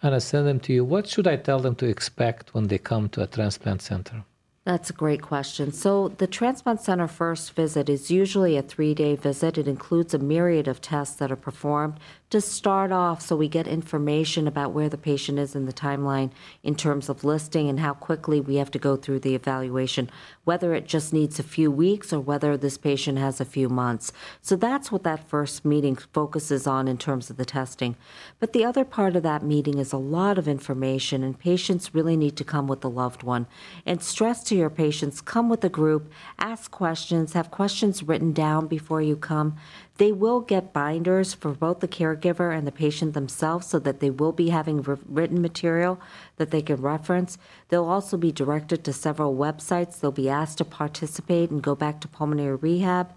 and 0.00 0.14
I 0.14 0.18
send 0.18 0.46
them 0.46 0.60
to 0.60 0.72
you. 0.72 0.84
What 0.84 1.08
should 1.08 1.26
I 1.26 1.34
tell 1.34 1.58
them 1.58 1.74
to 1.76 1.86
expect 1.86 2.54
when 2.54 2.68
they 2.68 2.78
come 2.78 3.08
to 3.08 3.22
a 3.22 3.26
transplant 3.26 3.82
center? 3.82 4.22
That's 4.64 4.88
a 4.88 4.94
great 4.94 5.20
question. 5.20 5.72
So, 5.72 6.08
the 6.08 6.28
Transplant 6.28 6.80
Center 6.80 7.08
first 7.08 7.52
visit 7.52 7.90
is 7.90 8.10
usually 8.10 8.56
a 8.56 8.62
three 8.62 8.94
day 8.94 9.16
visit. 9.16 9.58
It 9.58 9.66
includes 9.66 10.14
a 10.14 10.18
myriad 10.18 10.68
of 10.68 10.80
tests 10.80 11.16
that 11.16 11.32
are 11.32 11.36
performed 11.48 11.98
to 12.34 12.40
start 12.40 12.90
off 12.90 13.22
so 13.22 13.36
we 13.36 13.46
get 13.46 13.68
information 13.68 14.48
about 14.48 14.72
where 14.72 14.88
the 14.88 14.98
patient 14.98 15.38
is 15.38 15.54
in 15.54 15.66
the 15.66 15.72
timeline 15.72 16.32
in 16.64 16.74
terms 16.74 17.08
of 17.08 17.22
listing 17.22 17.68
and 17.68 17.78
how 17.78 17.94
quickly 17.94 18.40
we 18.40 18.56
have 18.56 18.72
to 18.72 18.78
go 18.78 18.96
through 18.96 19.20
the 19.20 19.36
evaluation, 19.36 20.10
whether 20.42 20.74
it 20.74 20.84
just 20.84 21.12
needs 21.12 21.38
a 21.38 21.44
few 21.44 21.70
weeks 21.70 22.12
or 22.12 22.18
whether 22.18 22.56
this 22.56 22.76
patient 22.76 23.18
has 23.18 23.40
a 23.40 23.44
few 23.44 23.68
months. 23.68 24.12
So 24.42 24.56
that's 24.56 24.90
what 24.90 25.04
that 25.04 25.28
first 25.28 25.64
meeting 25.64 25.94
focuses 25.94 26.66
on 26.66 26.88
in 26.88 26.98
terms 26.98 27.30
of 27.30 27.36
the 27.36 27.44
testing. 27.44 27.94
But 28.40 28.52
the 28.52 28.64
other 28.64 28.84
part 28.84 29.14
of 29.14 29.22
that 29.22 29.44
meeting 29.44 29.78
is 29.78 29.92
a 29.92 29.96
lot 29.96 30.36
of 30.36 30.48
information, 30.48 31.22
and 31.22 31.38
patients 31.38 31.94
really 31.94 32.16
need 32.16 32.36
to 32.38 32.42
come 32.42 32.66
with 32.66 32.84
a 32.84 32.88
loved 32.88 33.22
one. 33.22 33.46
And 33.86 34.02
stress 34.02 34.42
to 34.44 34.56
your 34.56 34.70
patients 34.70 35.20
come 35.20 35.48
with 35.48 35.62
a 35.62 35.68
group, 35.68 36.10
ask 36.40 36.72
questions, 36.72 37.34
have 37.34 37.52
questions 37.52 38.02
written 38.02 38.32
down 38.32 38.66
before 38.66 39.00
you 39.00 39.14
come. 39.14 39.56
They 39.98 40.10
will 40.10 40.40
get 40.40 40.72
binders 40.72 41.34
for 41.34 41.52
both 41.52 41.78
the 41.78 41.86
caregiver 41.86 42.23
and 42.24 42.66
the 42.66 42.72
patient 42.72 43.14
themselves 43.14 43.66
so 43.66 43.78
that 43.78 44.00
they 44.00 44.10
will 44.10 44.32
be 44.32 44.48
having 44.48 44.82
written 44.82 45.42
material 45.42 46.00
that 46.36 46.50
they 46.50 46.62
can 46.62 46.80
reference. 46.80 47.38
They'll 47.68 47.84
also 47.84 48.16
be 48.16 48.32
directed 48.32 48.84
to 48.84 48.92
several 48.92 49.36
websites. 49.36 50.00
They'll 50.00 50.10
be 50.12 50.28
asked 50.28 50.58
to 50.58 50.64
participate 50.64 51.50
and 51.50 51.62
go 51.62 51.74
back 51.74 52.00
to 52.00 52.08
pulmonary 52.08 52.56
rehab. 52.56 53.12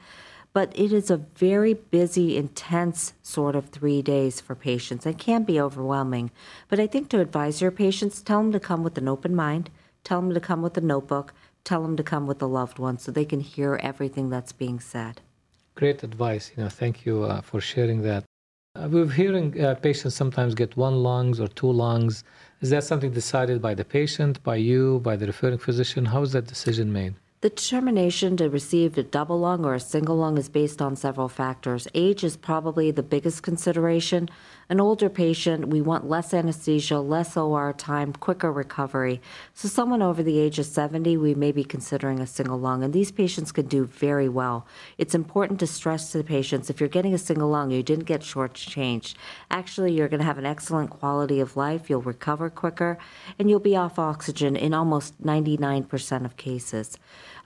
But 0.54 0.72
it 0.78 0.92
is 0.92 1.10
a 1.10 1.18
very 1.18 1.74
busy, 1.74 2.36
intense 2.36 3.14
sort 3.22 3.56
of 3.56 3.70
three 3.70 4.02
days 4.02 4.42
for 4.42 4.56
patients. 4.56 5.06
It 5.06 5.20
can 5.20 5.44
be 5.44 5.62
overwhelming. 5.62 6.32
But 6.68 6.80
I 6.80 6.88
think 6.88 7.10
to 7.10 7.20
advise 7.20 7.62
your 7.62 7.72
patients, 7.72 8.22
tell 8.22 8.42
them 8.42 8.52
to 8.52 8.60
come 8.60 8.84
with 8.84 8.98
an 8.98 9.08
open 9.08 9.36
mind, 9.36 9.70
tell 10.04 10.20
them 10.22 10.34
to 10.34 10.40
come 10.40 10.62
with 10.62 10.78
a 10.78 10.82
notebook, 10.82 11.34
tell 11.64 11.82
them 11.84 11.96
to 11.98 12.04
come 12.04 12.28
with 12.28 12.42
a 12.42 12.48
loved 12.48 12.80
one 12.80 12.98
so 12.98 13.12
they 13.12 13.26
can 13.26 13.40
hear 13.40 13.80
everything 13.84 14.30
that's 14.30 14.52
being 14.52 14.80
said. 14.80 15.22
Great 15.76 16.02
advice. 16.02 16.52
You 16.58 16.64
know, 16.64 16.70
thank 16.70 17.06
you 17.06 17.24
uh, 17.24 17.42
for 17.42 17.62
sharing 17.62 18.02
that. 18.02 18.24
Uh, 18.78 18.88
we're 18.88 19.10
hearing 19.10 19.60
uh, 19.60 19.74
patients 19.76 20.14
sometimes 20.14 20.54
get 20.54 20.78
one 20.78 21.02
lungs 21.02 21.40
or 21.40 21.48
two 21.48 21.72
lungs. 21.72 22.24
Is 22.62 22.70
that 22.70 22.84
something 22.84 23.12
decided 23.12 23.60
by 23.60 23.74
the 23.74 23.84
patient, 23.84 24.44
by 24.44 24.58
you, 24.58 25.00
by 25.00 25.16
the 25.16 25.26
referring 25.26 25.58
physician? 25.58 26.06
How 26.06 26.22
is 26.22 26.34
that 26.34 26.46
decision 26.46 26.94
made? 26.94 27.16
The 27.42 27.50
determination 27.50 28.36
to 28.38 28.50
receive 28.50 28.98
a 28.98 29.04
double 29.04 29.38
lung 29.38 29.64
or 29.64 29.76
a 29.76 29.80
single 29.80 30.18
lung 30.18 30.40
is 30.40 30.50
based 30.50 30.82
on 30.82 30.96
several 30.96 31.30
factors. 31.30 31.88
Age 31.94 32.24
is 32.24 32.36
probably 32.36 32.90
the 32.90 33.04
biggest 33.04 33.44
consideration. 33.44 34.28
An 34.70 34.82
older 34.82 35.08
patient, 35.08 35.68
we 35.68 35.80
want 35.80 36.10
less 36.10 36.34
anesthesia, 36.34 37.00
less 37.00 37.38
OR 37.38 37.74
time, 37.74 38.12
quicker 38.12 38.52
recovery. 38.52 39.22
So, 39.54 39.68
someone 39.68 40.02
over 40.02 40.24
the 40.24 40.40
age 40.40 40.58
of 40.58 40.66
70, 40.66 41.16
we 41.18 41.36
may 41.36 41.52
be 41.52 41.64
considering 41.64 42.20
a 42.20 42.26
single 42.28 42.58
lung, 42.58 42.84
and 42.84 42.92
these 42.92 43.12
patients 43.12 43.52
can 43.52 43.68
do 43.68 43.86
very 43.86 44.28
well. 44.28 44.66
It's 44.98 45.14
important 45.14 45.60
to 45.60 45.68
stress 45.68 46.12
to 46.12 46.18
the 46.18 46.24
patients 46.24 46.72
if 46.72 46.80
you're 46.80 46.90
getting 46.90 47.14
a 47.14 47.20
single 47.20 47.50
lung, 47.50 47.70
you 47.70 47.84
didn't 47.84 48.06
get 48.06 48.22
shortchanged. 48.22 49.14
Actually, 49.52 49.94
you're 49.94 50.10
going 50.10 50.20
to 50.22 50.26
have 50.26 50.40
an 50.40 50.46
excellent 50.48 50.90
quality 50.90 51.40
of 51.40 51.56
life, 51.56 51.88
you'll 51.88 52.02
recover 52.02 52.50
quicker, 52.50 52.98
and 53.38 53.48
you'll 53.48 53.60
be 53.60 53.78
off 53.78 54.00
oxygen 54.00 54.56
in 54.56 54.74
almost 54.74 55.22
99% 55.22 56.26
of 56.26 56.36
cases. 56.36 56.98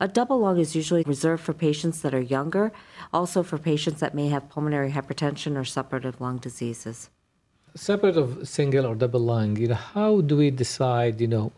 A 0.01 0.07
double 0.07 0.39
lung 0.39 0.57
is 0.57 0.75
usually 0.75 1.03
reserved 1.03 1.43
for 1.43 1.53
patients 1.53 2.01
that 2.01 2.11
are 2.11 2.19
younger, 2.19 2.71
also 3.13 3.43
for 3.43 3.59
patients 3.59 3.99
that 3.99 4.15
may 4.15 4.29
have 4.29 4.49
pulmonary 4.49 4.91
hypertension 4.93 5.55
or 5.55 5.61
suppurative 5.61 6.19
lung 6.19 6.39
diseases. 6.39 7.11
Separate 7.75 8.17
of 8.17 8.47
single 8.47 8.87
or 8.87 8.95
double 8.95 9.19
lung, 9.19 9.57
you 9.57 9.67
know, 9.67 9.75
how 9.75 10.21
do 10.21 10.37
we 10.37 10.49
decide, 10.49 11.21
you 11.21 11.27
know, 11.27 11.51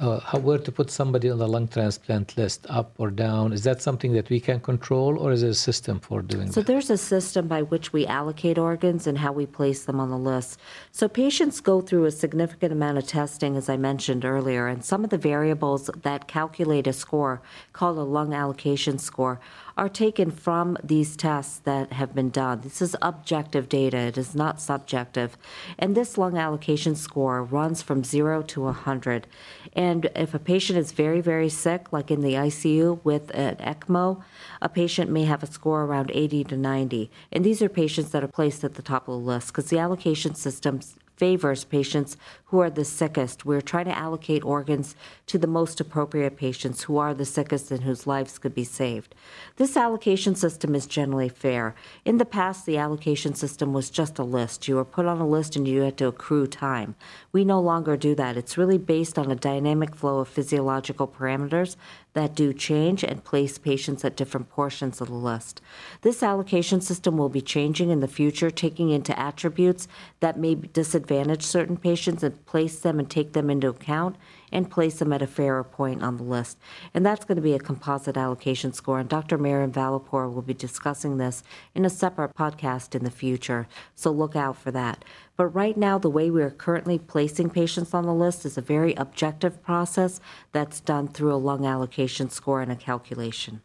uh, 0.00 0.20
how, 0.20 0.38
where 0.38 0.58
to 0.58 0.72
put 0.72 0.90
somebody 0.90 1.30
on 1.30 1.38
the 1.38 1.46
lung 1.46 1.68
transplant 1.68 2.36
list, 2.36 2.66
up 2.68 2.94
or 2.98 3.10
down? 3.10 3.52
Is 3.52 3.64
that 3.64 3.82
something 3.82 4.12
that 4.14 4.30
we 4.30 4.40
can 4.40 4.58
control, 4.60 5.18
or 5.18 5.32
is 5.32 5.42
there 5.42 5.50
a 5.50 5.54
system 5.54 6.00
for 6.00 6.22
doing 6.22 6.46
so 6.46 6.60
that? 6.60 6.66
So 6.66 6.72
there's 6.72 6.90
a 6.90 6.96
system 6.96 7.46
by 7.46 7.62
which 7.62 7.92
we 7.92 8.06
allocate 8.06 8.58
organs 8.58 9.06
and 9.06 9.18
how 9.18 9.32
we 9.32 9.46
place 9.46 9.84
them 9.84 10.00
on 10.00 10.10
the 10.10 10.18
list. 10.18 10.58
So 10.90 11.06
patients 11.08 11.60
go 11.60 11.80
through 11.80 12.06
a 12.06 12.10
significant 12.10 12.72
amount 12.72 12.98
of 12.98 13.06
testing, 13.06 13.56
as 13.56 13.68
I 13.68 13.76
mentioned 13.76 14.24
earlier, 14.24 14.68
and 14.68 14.84
some 14.84 15.04
of 15.04 15.10
the 15.10 15.18
variables 15.18 15.90
that 16.02 16.26
calculate 16.26 16.86
a 16.86 16.92
score, 16.94 17.42
called 17.72 17.98
a 17.98 18.02
lung 18.02 18.32
allocation 18.32 18.98
score, 18.98 19.38
are 19.80 19.88
taken 19.88 20.30
from 20.30 20.76
these 20.84 21.16
tests 21.16 21.56
that 21.60 21.90
have 21.90 22.14
been 22.14 22.28
done. 22.28 22.60
This 22.60 22.82
is 22.82 22.94
objective 23.00 23.66
data, 23.66 23.96
it 23.96 24.18
is 24.18 24.34
not 24.34 24.60
subjective. 24.60 25.38
And 25.78 25.96
this 25.96 26.18
lung 26.18 26.36
allocation 26.36 26.94
score 26.94 27.42
runs 27.42 27.80
from 27.80 28.04
zero 28.04 28.42
to 28.42 28.60
100. 28.60 29.26
And 29.72 30.10
if 30.14 30.34
a 30.34 30.38
patient 30.38 30.78
is 30.78 30.92
very, 30.92 31.22
very 31.22 31.48
sick, 31.48 31.94
like 31.94 32.10
in 32.10 32.20
the 32.20 32.34
ICU 32.34 33.02
with 33.04 33.34
an 33.34 33.56
ECMO, 33.56 34.22
a 34.60 34.68
patient 34.68 35.10
may 35.10 35.24
have 35.24 35.42
a 35.42 35.46
score 35.46 35.84
around 35.84 36.10
80 36.12 36.44
to 36.44 36.58
90. 36.58 37.10
And 37.32 37.42
these 37.42 37.62
are 37.62 37.70
patients 37.70 38.10
that 38.10 38.22
are 38.22 38.28
placed 38.28 38.62
at 38.62 38.74
the 38.74 38.82
top 38.82 39.08
of 39.08 39.14
the 39.14 39.26
list 39.26 39.46
because 39.46 39.70
the 39.70 39.78
allocation 39.78 40.34
systems 40.34 40.96
favors 41.20 41.64
patients 41.64 42.16
who 42.46 42.60
are 42.60 42.70
the 42.70 42.84
sickest. 42.84 43.44
We're 43.44 43.60
trying 43.60 43.84
to 43.84 43.96
allocate 43.96 44.42
organs 44.42 44.96
to 45.26 45.36
the 45.36 45.46
most 45.46 45.78
appropriate 45.78 46.38
patients 46.38 46.84
who 46.84 46.96
are 46.96 47.12
the 47.12 47.26
sickest 47.26 47.70
and 47.70 47.82
whose 47.82 48.06
lives 48.06 48.38
could 48.38 48.54
be 48.54 48.64
saved. 48.64 49.14
This 49.56 49.76
allocation 49.76 50.34
system 50.34 50.74
is 50.74 50.86
generally 50.86 51.28
fair. 51.28 51.74
In 52.06 52.16
the 52.16 52.24
past, 52.24 52.64
the 52.64 52.78
allocation 52.78 53.34
system 53.34 53.74
was 53.74 53.90
just 53.90 54.18
a 54.18 54.24
list. 54.24 54.66
You 54.66 54.76
were 54.76 54.84
put 54.86 55.04
on 55.04 55.20
a 55.20 55.28
list 55.28 55.56
and 55.56 55.68
you 55.68 55.82
had 55.82 55.98
to 55.98 56.06
accrue 56.06 56.46
time. 56.46 56.94
We 57.32 57.44
no 57.44 57.60
longer 57.60 57.98
do 57.98 58.14
that. 58.14 58.38
It's 58.38 58.56
really 58.56 58.78
based 58.78 59.18
on 59.18 59.30
a 59.30 59.36
dynamic 59.36 59.94
flow 59.94 60.20
of 60.20 60.28
physiological 60.28 61.06
parameters 61.06 61.76
that 62.12 62.34
do 62.34 62.52
change 62.52 63.04
and 63.04 63.24
place 63.24 63.58
patients 63.58 64.04
at 64.04 64.16
different 64.16 64.48
portions 64.48 65.00
of 65.00 65.08
the 65.08 65.14
list. 65.14 65.60
This 66.02 66.22
allocation 66.22 66.80
system 66.80 67.16
will 67.16 67.28
be 67.28 67.40
changing 67.40 67.90
in 67.90 68.00
the 68.00 68.08
future, 68.08 68.50
taking 68.50 68.90
into 68.90 69.18
attributes 69.18 69.86
that 70.20 70.38
may 70.38 70.54
disadvantage 70.54 71.42
certain 71.42 71.76
patients 71.76 72.22
and 72.22 72.44
place 72.46 72.80
them 72.80 72.98
and 72.98 73.08
take 73.08 73.32
them 73.32 73.50
into 73.50 73.68
account 73.68 74.16
and 74.52 74.70
place 74.70 74.98
them 74.98 75.12
at 75.12 75.22
a 75.22 75.26
fairer 75.26 75.62
point 75.62 76.02
on 76.02 76.16
the 76.16 76.24
list. 76.24 76.58
And 76.92 77.06
that's 77.06 77.24
going 77.24 77.36
to 77.36 77.42
be 77.42 77.54
a 77.54 77.60
composite 77.60 78.16
allocation 78.16 78.72
score. 78.72 78.98
And 78.98 79.08
Dr. 79.08 79.38
Maryam 79.38 79.72
Valapour 79.72 80.32
will 80.32 80.42
be 80.42 80.54
discussing 80.54 81.18
this 81.18 81.42
in 81.74 81.84
a 81.84 81.90
separate 81.90 82.34
podcast 82.34 82.94
in 82.94 83.04
the 83.04 83.10
future. 83.10 83.68
So 83.94 84.10
look 84.10 84.34
out 84.34 84.56
for 84.56 84.70
that. 84.72 85.04
But 85.40 85.54
right 85.54 85.78
now, 85.78 85.96
the 85.96 86.10
way 86.10 86.30
we 86.30 86.42
are 86.42 86.50
currently 86.50 86.98
placing 86.98 87.48
patients 87.48 87.94
on 87.94 88.04
the 88.04 88.12
list 88.12 88.44
is 88.44 88.58
a 88.58 88.60
very 88.60 88.92
objective 89.04 89.62
process 89.62 90.20
that's 90.52 90.80
done 90.80 91.08
through 91.08 91.32
a 91.32 91.40
lung 91.48 91.64
allocation 91.64 92.28
score 92.28 92.60
and 92.60 92.70
a 92.70 92.76
calculation. 92.76 93.62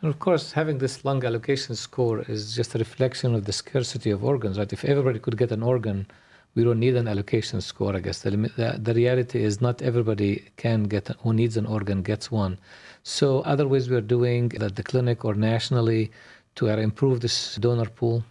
And 0.00 0.08
of 0.08 0.20
course, 0.20 0.52
having 0.52 0.78
this 0.78 1.04
lung 1.04 1.24
allocation 1.24 1.74
score 1.74 2.20
is 2.28 2.54
just 2.54 2.76
a 2.76 2.78
reflection 2.78 3.34
of 3.34 3.44
the 3.44 3.52
scarcity 3.52 4.10
of 4.12 4.22
organs, 4.22 4.56
right? 4.56 4.72
If 4.72 4.84
everybody 4.84 5.18
could 5.18 5.36
get 5.36 5.50
an 5.50 5.64
organ, 5.64 6.06
we 6.54 6.62
don't 6.62 6.78
need 6.78 6.94
an 6.94 7.08
allocation 7.08 7.60
score, 7.60 7.96
I 7.96 7.98
guess. 7.98 8.20
The, 8.20 8.30
the, 8.30 8.78
the 8.80 8.94
reality 8.94 9.42
is 9.42 9.60
not 9.60 9.82
everybody 9.82 10.44
can 10.56 10.84
get, 10.84 11.08
who 11.24 11.32
needs 11.32 11.56
an 11.56 11.66
organ 11.66 12.02
gets 12.02 12.30
one. 12.30 12.56
So 13.02 13.40
other 13.40 13.66
ways 13.66 13.90
we're 13.90 14.08
doing 14.16 14.52
at 14.60 14.76
the 14.76 14.84
clinic 14.84 15.24
or 15.24 15.34
nationally 15.34 16.12
to 16.54 16.70
uh, 16.70 16.76
improve 16.76 17.20
this 17.20 17.56
donor 17.56 17.86
pool. 17.86 18.22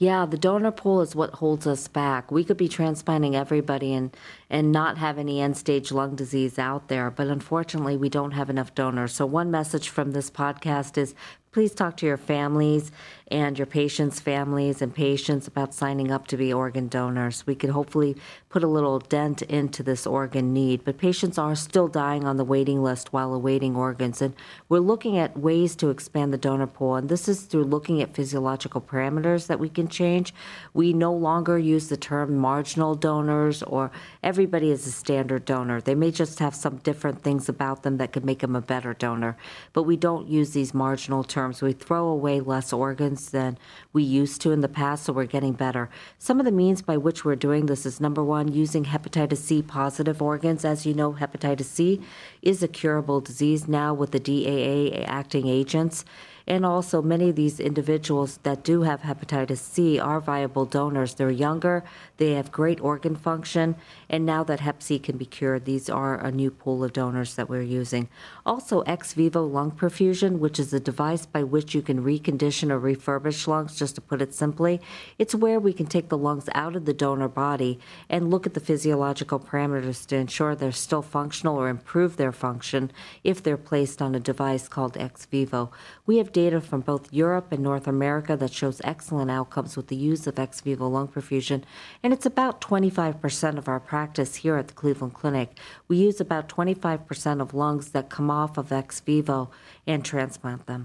Yeah, 0.00 0.24
the 0.24 0.38
donor 0.38 0.70
pool 0.70 1.02
is 1.02 1.14
what 1.14 1.34
holds 1.34 1.66
us 1.66 1.86
back. 1.86 2.32
We 2.32 2.42
could 2.42 2.56
be 2.56 2.70
transplanting 2.70 3.36
everybody 3.36 3.92
and, 3.92 4.16
and 4.48 4.72
not 4.72 4.96
have 4.96 5.18
any 5.18 5.42
end 5.42 5.58
stage 5.58 5.92
lung 5.92 6.16
disease 6.16 6.58
out 6.58 6.88
there, 6.88 7.10
but 7.10 7.26
unfortunately, 7.26 7.98
we 7.98 8.08
don't 8.08 8.30
have 8.30 8.48
enough 8.48 8.74
donors. 8.74 9.12
So, 9.12 9.26
one 9.26 9.50
message 9.50 9.90
from 9.90 10.12
this 10.12 10.30
podcast 10.30 10.96
is 10.96 11.14
please 11.52 11.74
talk 11.74 11.98
to 11.98 12.06
your 12.06 12.16
families 12.16 12.90
and 13.30 13.58
your 13.58 13.66
patients' 13.66 14.18
families 14.18 14.82
and 14.82 14.94
patients 14.94 15.46
about 15.46 15.72
signing 15.72 16.10
up 16.10 16.26
to 16.26 16.36
be 16.36 16.52
organ 16.52 16.88
donors. 16.88 17.46
We 17.46 17.54
could 17.54 17.70
hopefully 17.70 18.16
put 18.48 18.64
a 18.64 18.68
little 18.68 18.98
dent 18.98 19.42
into 19.42 19.84
this 19.84 20.06
organ 20.06 20.52
need, 20.52 20.84
but 20.84 20.98
patients 20.98 21.38
are 21.38 21.54
still 21.54 21.86
dying 21.86 22.24
on 22.24 22.36
the 22.36 22.44
waiting 22.44 22.82
list 22.82 23.12
while 23.12 23.32
awaiting 23.32 23.76
organs. 23.76 24.20
And 24.20 24.34
we're 24.68 24.80
looking 24.80 25.16
at 25.16 25.38
ways 25.38 25.76
to 25.76 25.90
expand 25.90 26.32
the 26.32 26.38
donor 26.38 26.66
pool, 26.66 26.96
and 26.96 27.08
this 27.08 27.28
is 27.28 27.42
through 27.42 27.64
looking 27.64 28.02
at 28.02 28.14
physiological 28.14 28.80
parameters 28.80 29.46
that 29.46 29.60
we 29.60 29.68
can 29.68 29.86
change. 29.86 30.34
We 30.74 30.92
no 30.92 31.12
longer 31.12 31.58
use 31.58 31.88
the 31.88 31.96
term 31.96 32.36
marginal 32.36 32.96
donors 32.96 33.62
or 33.62 33.92
everybody 34.24 34.70
is 34.70 34.86
a 34.86 34.92
standard 34.92 35.44
donor. 35.44 35.80
They 35.80 35.94
may 35.94 36.10
just 36.10 36.40
have 36.40 36.54
some 36.54 36.78
different 36.78 37.22
things 37.22 37.48
about 37.48 37.84
them 37.84 37.98
that 37.98 38.12
could 38.12 38.24
make 38.24 38.40
them 38.40 38.56
a 38.56 38.60
better 38.60 38.92
donor, 38.92 39.36
but 39.72 39.84
we 39.84 39.96
don't 39.96 40.26
use 40.26 40.50
these 40.50 40.74
marginal 40.74 41.22
terms. 41.22 41.62
We 41.62 41.72
throw 41.72 42.08
away 42.08 42.40
less 42.40 42.72
organs 42.72 43.19
than 43.28 43.58
we 43.92 44.02
used 44.02 44.40
to 44.40 44.50
in 44.50 44.60
the 44.60 44.68
past, 44.68 45.04
so 45.04 45.12
we're 45.12 45.26
getting 45.26 45.52
better. 45.52 45.90
Some 46.18 46.40
of 46.40 46.46
the 46.46 46.52
means 46.52 46.82
by 46.82 46.96
which 46.96 47.24
we're 47.24 47.36
doing 47.36 47.66
this 47.66 47.86
is 47.86 48.00
number 48.00 48.24
one, 48.24 48.52
using 48.52 48.86
hepatitis 48.86 49.36
C 49.36 49.62
positive 49.62 50.22
organs. 50.22 50.64
As 50.64 50.86
you 50.86 50.94
know, 50.94 51.12
hepatitis 51.12 51.64
C 51.64 52.00
is 52.42 52.62
a 52.62 52.68
curable 52.68 53.20
disease 53.20 53.68
now 53.68 53.94
with 53.94 54.12
the 54.12 54.20
DAA 54.20 55.04
acting 55.04 55.46
agents. 55.46 56.04
And 56.50 56.66
also, 56.66 57.00
many 57.00 57.28
of 57.28 57.36
these 57.36 57.60
individuals 57.60 58.40
that 58.42 58.64
do 58.64 58.82
have 58.82 59.02
hepatitis 59.02 59.58
C 59.58 60.00
are 60.00 60.18
viable 60.18 60.64
donors. 60.64 61.14
They're 61.14 61.30
younger, 61.30 61.84
they 62.16 62.32
have 62.32 62.50
great 62.50 62.80
organ 62.80 63.14
function, 63.14 63.76
and 64.08 64.26
now 64.26 64.42
that 64.42 64.58
hep 64.58 64.82
C 64.82 64.98
can 64.98 65.16
be 65.16 65.26
cured, 65.26 65.64
these 65.64 65.88
are 65.88 66.16
a 66.16 66.32
new 66.32 66.50
pool 66.50 66.82
of 66.82 66.92
donors 66.92 67.36
that 67.36 67.48
we're 67.48 67.62
using. 67.62 68.08
Also, 68.44 68.80
ex 68.80 69.12
vivo 69.12 69.44
lung 69.44 69.70
perfusion, 69.70 70.40
which 70.40 70.58
is 70.58 70.72
a 70.72 70.80
device 70.80 71.24
by 71.24 71.44
which 71.44 71.72
you 71.72 71.82
can 71.82 72.02
recondition 72.02 72.72
or 72.72 72.80
refurbish 72.80 73.46
lungs, 73.46 73.78
just 73.78 73.94
to 73.94 74.00
put 74.00 74.20
it 74.20 74.34
simply. 74.34 74.80
It's 75.18 75.36
where 75.36 75.60
we 75.60 75.72
can 75.72 75.86
take 75.86 76.08
the 76.08 76.18
lungs 76.18 76.48
out 76.52 76.74
of 76.74 76.84
the 76.84 76.92
donor 76.92 77.28
body 77.28 77.78
and 78.08 78.28
look 78.28 78.44
at 78.44 78.54
the 78.54 78.60
physiological 78.60 79.38
parameters 79.38 80.04
to 80.08 80.16
ensure 80.16 80.56
they're 80.56 80.72
still 80.72 81.02
functional 81.02 81.58
or 81.58 81.68
improve 81.68 82.16
their 82.16 82.32
function 82.32 82.90
if 83.22 83.40
they're 83.40 83.56
placed 83.56 84.02
on 84.02 84.16
a 84.16 84.20
device 84.20 84.66
called 84.66 84.96
ex 84.96 85.26
vivo. 85.26 85.70
We 86.06 86.16
have 86.16 86.32
data 86.40 86.60
from 86.60 86.80
both 86.80 87.12
Europe 87.22 87.48
and 87.52 87.62
North 87.62 87.86
America 87.96 88.32
that 88.36 88.52
shows 88.60 88.80
excellent 88.92 89.30
outcomes 89.38 89.72
with 89.76 89.88
the 89.88 90.00
use 90.12 90.22
of 90.26 90.38
ex 90.38 90.52
vivo 90.64 90.88
lung 90.94 91.08
perfusion, 91.14 91.60
and 92.02 92.10
it's 92.14 92.28
about 92.34 92.54
25% 92.60 93.58
of 93.60 93.66
our 93.72 93.82
practice 93.92 94.32
here 94.42 94.56
at 94.60 94.66
the 94.68 94.76
Cleveland 94.80 95.14
Clinic. 95.20 95.48
We 95.88 95.96
use 96.08 96.18
about 96.20 96.44
25% 96.48 97.40
of 97.44 97.48
lungs 97.62 97.86
that 97.94 98.14
come 98.16 98.30
off 98.40 98.52
of 98.62 98.66
ex 98.82 99.00
vivo 99.06 99.38
and 99.86 100.00
transplant 100.12 100.62
them. 100.70 100.82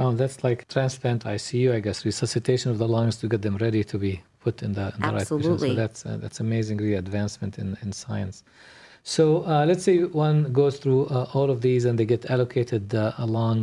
Oh, 0.00 0.12
that's 0.20 0.38
like 0.48 0.60
transplant 0.76 1.20
ICU, 1.36 1.68
I 1.78 1.80
guess, 1.86 1.98
resuscitation 2.12 2.68
of 2.74 2.78
the 2.82 2.90
lungs 2.96 3.16
to 3.20 3.26
get 3.32 3.42
them 3.46 3.56
ready 3.66 3.82
to 3.92 3.96
be 4.06 4.14
put 4.44 4.62
in 4.66 4.72
the, 4.78 4.86
in 4.96 5.00
the 5.02 5.12
right 5.18 5.28
position. 5.28 5.58
So 5.58 5.74
that's 5.82 6.00
uh, 6.08 6.18
that's 6.22 6.38
amazing, 6.46 6.76
really 6.82 6.98
advancement 7.06 7.52
in, 7.62 7.68
in 7.82 7.90
science. 8.04 8.36
So 9.16 9.24
uh, 9.52 9.64
let's 9.70 9.84
say 9.88 9.96
one 10.28 10.38
goes 10.60 10.74
through 10.82 11.02
uh, 11.06 11.34
all 11.34 11.48
of 11.54 11.58
these 11.66 11.82
and 11.86 11.94
they 11.98 12.08
get 12.14 12.22
allocated 12.34 12.84
uh, 12.94 13.26
along 13.26 13.56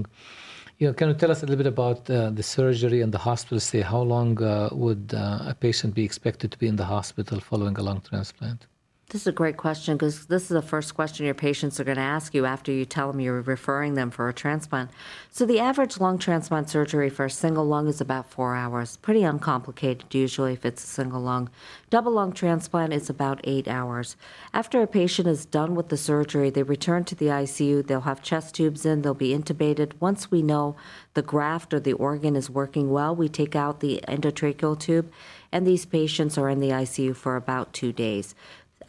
you 0.77 0.87
know, 0.87 0.93
can 0.93 1.09
you 1.09 1.15
tell 1.15 1.31
us 1.31 1.41
a 1.41 1.45
little 1.45 1.57
bit 1.63 1.67
about 1.67 2.09
uh, 2.09 2.29
the 2.31 2.43
surgery 2.43 3.01
and 3.01 3.13
the 3.13 3.17
hospital 3.17 3.59
stay? 3.59 3.81
How 3.81 4.01
long 4.01 4.41
uh, 4.41 4.69
would 4.71 5.13
uh, 5.13 5.51
a 5.51 5.55
patient 5.57 5.93
be 5.95 6.03
expected 6.03 6.51
to 6.51 6.57
be 6.57 6.67
in 6.67 6.75
the 6.75 6.85
hospital 6.85 7.39
following 7.39 7.77
a 7.77 7.83
lung 7.83 8.01
transplant? 8.01 8.67
This 9.15 9.21
is 9.21 9.27
a 9.27 9.31
great 9.31 9.55
question 9.55 9.95
because 9.95 10.25
this 10.25 10.41
is 10.41 10.49
the 10.49 10.61
first 10.61 10.93
question 10.93 11.25
your 11.25 11.33
patients 11.33 11.79
are 11.79 11.85
going 11.85 11.95
to 11.95 12.01
ask 12.01 12.33
you 12.33 12.45
after 12.45 12.69
you 12.69 12.83
tell 12.83 13.09
them 13.09 13.21
you're 13.21 13.41
referring 13.41 13.93
them 13.93 14.11
for 14.11 14.27
a 14.27 14.33
transplant. 14.33 14.91
So, 15.31 15.45
the 15.45 15.57
average 15.57 16.01
lung 16.01 16.17
transplant 16.17 16.69
surgery 16.69 17.09
for 17.09 17.23
a 17.23 17.29
single 17.29 17.63
lung 17.63 17.87
is 17.87 18.01
about 18.01 18.29
four 18.29 18.57
hours. 18.57 18.97
Pretty 18.97 19.23
uncomplicated, 19.23 20.13
usually, 20.13 20.51
if 20.51 20.65
it's 20.65 20.83
a 20.83 20.87
single 20.87 21.21
lung. 21.21 21.49
Double 21.89 22.11
lung 22.11 22.33
transplant 22.33 22.91
is 22.91 23.09
about 23.09 23.39
eight 23.45 23.69
hours. 23.69 24.17
After 24.53 24.81
a 24.81 24.87
patient 24.87 25.29
is 25.29 25.45
done 25.45 25.75
with 25.75 25.87
the 25.87 25.95
surgery, 25.95 26.49
they 26.49 26.63
return 26.63 27.05
to 27.05 27.15
the 27.15 27.27
ICU. 27.27 27.87
They'll 27.87 28.01
have 28.01 28.21
chest 28.21 28.55
tubes 28.55 28.85
in, 28.85 29.01
they'll 29.01 29.13
be 29.13 29.33
intubated. 29.33 29.93
Once 30.01 30.29
we 30.29 30.41
know 30.41 30.75
the 31.13 31.21
graft 31.21 31.73
or 31.73 31.79
the 31.79 31.93
organ 31.93 32.35
is 32.35 32.49
working 32.49 32.91
well, 32.91 33.15
we 33.15 33.29
take 33.29 33.55
out 33.55 33.79
the 33.79 34.03
endotracheal 34.09 34.77
tube, 34.77 35.09
and 35.53 35.65
these 35.65 35.85
patients 35.85 36.37
are 36.37 36.49
in 36.49 36.59
the 36.59 36.71
ICU 36.71 37.15
for 37.15 37.37
about 37.37 37.71
two 37.71 37.93
days 37.93 38.35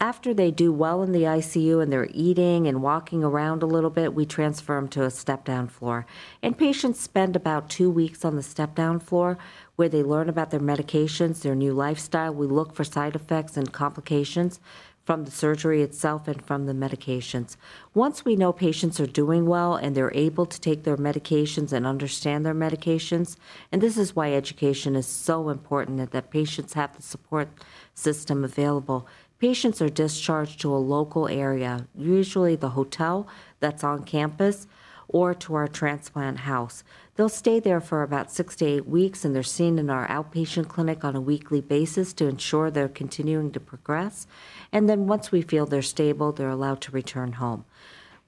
after 0.00 0.34
they 0.34 0.50
do 0.50 0.72
well 0.72 1.02
in 1.02 1.12
the 1.12 1.22
ICU 1.22 1.82
and 1.82 1.92
they're 1.92 2.08
eating 2.12 2.66
and 2.66 2.82
walking 2.82 3.24
around 3.24 3.62
a 3.62 3.66
little 3.66 3.90
bit, 3.90 4.14
we 4.14 4.26
transfer 4.26 4.76
them 4.76 4.88
to 4.88 5.04
a 5.04 5.10
step 5.10 5.44
down 5.44 5.68
floor. 5.68 6.06
And 6.42 6.58
patients 6.58 7.00
spend 7.00 7.36
about 7.36 7.70
two 7.70 7.90
weeks 7.90 8.24
on 8.24 8.36
the 8.36 8.42
step 8.42 8.74
down 8.74 9.00
floor 9.00 9.38
where 9.76 9.88
they 9.88 10.02
learn 10.02 10.28
about 10.28 10.50
their 10.50 10.60
medications, 10.60 11.42
their 11.42 11.54
new 11.54 11.72
lifestyle. 11.72 12.32
We 12.32 12.46
look 12.46 12.74
for 12.74 12.84
side 12.84 13.14
effects 13.14 13.56
and 13.56 13.72
complications 13.72 14.60
from 15.06 15.24
the 15.24 15.30
surgery 15.30 15.82
itself 15.82 16.26
and 16.26 16.44
from 16.44 16.66
the 16.66 16.72
medications. 16.72 17.56
Once 17.94 18.24
we 18.24 18.34
know 18.34 18.52
patients 18.52 18.98
are 18.98 19.06
doing 19.06 19.46
well 19.46 19.76
and 19.76 19.96
they're 19.96 20.12
able 20.14 20.44
to 20.44 20.60
take 20.60 20.82
their 20.82 20.96
medications 20.96 21.72
and 21.72 21.86
understand 21.86 22.44
their 22.44 22.54
medications, 22.54 23.36
and 23.70 23.80
this 23.80 23.96
is 23.96 24.16
why 24.16 24.32
education 24.32 24.96
is 24.96 25.06
so 25.06 25.48
important 25.48 26.10
that 26.10 26.30
patients 26.32 26.72
have 26.72 26.94
the 26.96 27.02
support 27.02 27.48
system 27.94 28.42
available 28.42 29.06
Patients 29.38 29.82
are 29.82 29.90
discharged 29.90 30.60
to 30.60 30.74
a 30.74 30.78
local 30.78 31.28
area, 31.28 31.86
usually 31.94 32.56
the 32.56 32.70
hotel 32.70 33.28
that's 33.60 33.84
on 33.84 34.04
campus, 34.04 34.66
or 35.08 35.34
to 35.34 35.54
our 35.54 35.68
transplant 35.68 36.40
house. 36.40 36.82
They'll 37.14 37.28
stay 37.28 37.60
there 37.60 37.80
for 37.80 38.02
about 38.02 38.32
six 38.32 38.56
to 38.56 38.66
eight 38.66 38.86
weeks, 38.86 39.24
and 39.24 39.34
they're 39.34 39.42
seen 39.42 39.78
in 39.78 39.90
our 39.90 40.08
outpatient 40.08 40.68
clinic 40.68 41.04
on 41.04 41.14
a 41.14 41.20
weekly 41.20 41.60
basis 41.60 42.12
to 42.14 42.26
ensure 42.26 42.70
they're 42.70 42.88
continuing 42.88 43.52
to 43.52 43.60
progress. 43.60 44.26
And 44.72 44.88
then 44.88 45.06
once 45.06 45.30
we 45.30 45.42
feel 45.42 45.66
they're 45.66 45.82
stable, 45.82 46.32
they're 46.32 46.48
allowed 46.48 46.80
to 46.82 46.92
return 46.92 47.34
home. 47.34 47.64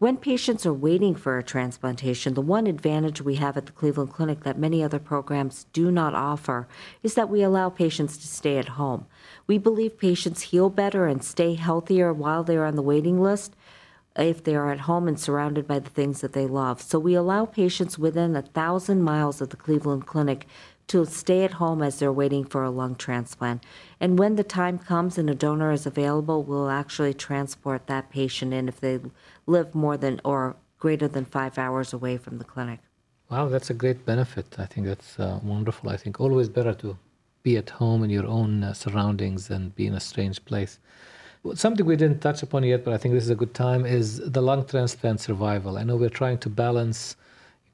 When 0.01 0.17
patients 0.17 0.65
are 0.65 0.73
waiting 0.73 1.17
for 1.17 1.39
a 1.39 1.43
transplantation, 1.43 2.35
the 2.35 2.41
one 2.41 2.69
advantage 2.69 3.21
we 3.21 3.35
have 3.35 3.57
at 3.57 3.67
the 3.67 3.73
Cleveland 3.73 4.13
Clinic 4.13 4.45
that 4.45 4.57
many 4.57 4.81
other 4.81 5.01
programs 5.01 5.67
do 5.73 5.91
not 5.91 6.15
offer 6.15 6.69
is 7.03 7.15
that 7.15 7.29
we 7.29 7.43
allow 7.43 7.69
patients 7.69 8.17
to 8.19 8.29
stay 8.29 8.59
at 8.59 8.69
home. 8.69 9.07
We 9.49 9.59
believe 9.59 9.99
patients 9.99 10.43
heal 10.43 10.71
better 10.71 11.09
and 11.09 11.25
stay 11.25 11.55
healthier 11.55 12.13
while 12.13 12.45
they're 12.45 12.65
on 12.65 12.77
the 12.77 12.83
waiting 12.83 13.21
list 13.21 13.57
if 14.15 14.45
they 14.45 14.55
are 14.55 14.71
at 14.71 14.81
home 14.81 15.09
and 15.09 15.19
surrounded 15.19 15.67
by 15.67 15.81
the 15.81 15.91
things 15.91 16.21
that 16.21 16.33
they 16.33 16.47
love. 16.47 16.81
So 16.81 17.01
we 17.01 17.15
allow 17.15 17.45
patients 17.45 17.99
within 17.99 18.37
a 18.37 18.43
thousand 18.43 19.03
miles 19.03 19.41
of 19.41 19.51
the 19.51 19.57
Cleveland 19.57 20.07
Clinic 20.07 20.47
to 20.89 21.05
stay 21.05 21.45
at 21.45 21.53
home 21.53 21.83
as 21.83 21.99
they're 21.99 22.13
waiting 22.13 22.45
for 22.45 22.65
a 22.65 22.71
lung 22.71 22.95
transplant. 22.97 23.65
And 24.01 24.19
when 24.19 24.37
the 24.37 24.45
time 24.45 24.79
comes 24.79 25.19
and 25.19 25.31
a 25.31 25.35
donor 25.35 25.71
is 25.71 25.87
available, 25.87 26.43
we'll 26.43 26.71
actually 26.71 27.15
transport 27.15 27.87
that 27.87 28.11
patient 28.11 28.53
in 28.53 28.69
if 28.69 28.81
they 28.81 28.99
live 29.47 29.75
more 29.75 29.97
than 29.97 30.21
or 30.25 30.57
greater 30.79 31.09
than 31.09 31.25
five 31.25 31.59
hours 31.59 31.93
away 31.93 32.17
from 32.17 32.39
the 32.39 32.45
clinic. 32.45 32.81
Wow, 33.31 33.49
that's 33.49 33.69
a 33.69 33.75
great 33.75 34.07
benefit. 34.07 34.59
I 34.59 34.65
think 34.65 34.87
that's 34.87 35.19
uh, 35.19 35.41
wonderful. 35.43 35.91
I 35.91 35.99
think 35.99 36.19
always 36.21 36.49
better 36.49 36.73
to 36.75 36.97
be 37.43 37.59
at 37.59 37.69
home 37.69 38.03
in 38.03 38.11
your 38.11 38.27
own 38.27 38.65
uh, 38.65 38.73
surroundings 38.73 39.49
than 39.49 39.69
be 39.71 39.87
in 39.87 39.95
a 39.95 40.01
strange 40.01 40.43
place. 40.45 40.79
Something 41.55 41.85
we 41.87 41.97
didn't 41.97 42.21
touch 42.21 42.43
upon 42.43 42.65
yet, 42.65 42.85
but 42.85 42.95
I 42.95 42.97
think 42.97 43.15
this 43.15 43.25
is 43.25 43.31
a 43.31 43.35
good 43.35 43.55
time, 43.55 43.85
is 43.85 44.19
the 44.19 44.41
lung 44.41 44.65
transplant 44.65 45.21
survival. 45.21 45.77
I 45.77 45.85
know 45.85 45.97
we're 45.97 46.09
trying 46.09 46.39
to 46.39 46.49
balance 46.49 47.17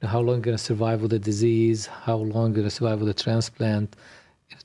how 0.05 0.19
long 0.19 0.35
you're 0.35 0.49
going 0.49 0.57
to 0.57 0.63
survive 0.63 1.01
with 1.01 1.11
the 1.11 1.19
disease, 1.19 1.87
how 1.87 2.17
long 2.17 2.47
you're 2.47 2.57
going 2.57 2.63
to 2.63 2.69
survive 2.69 2.99
with 2.99 3.07
the 3.07 3.23
transplant. 3.23 3.95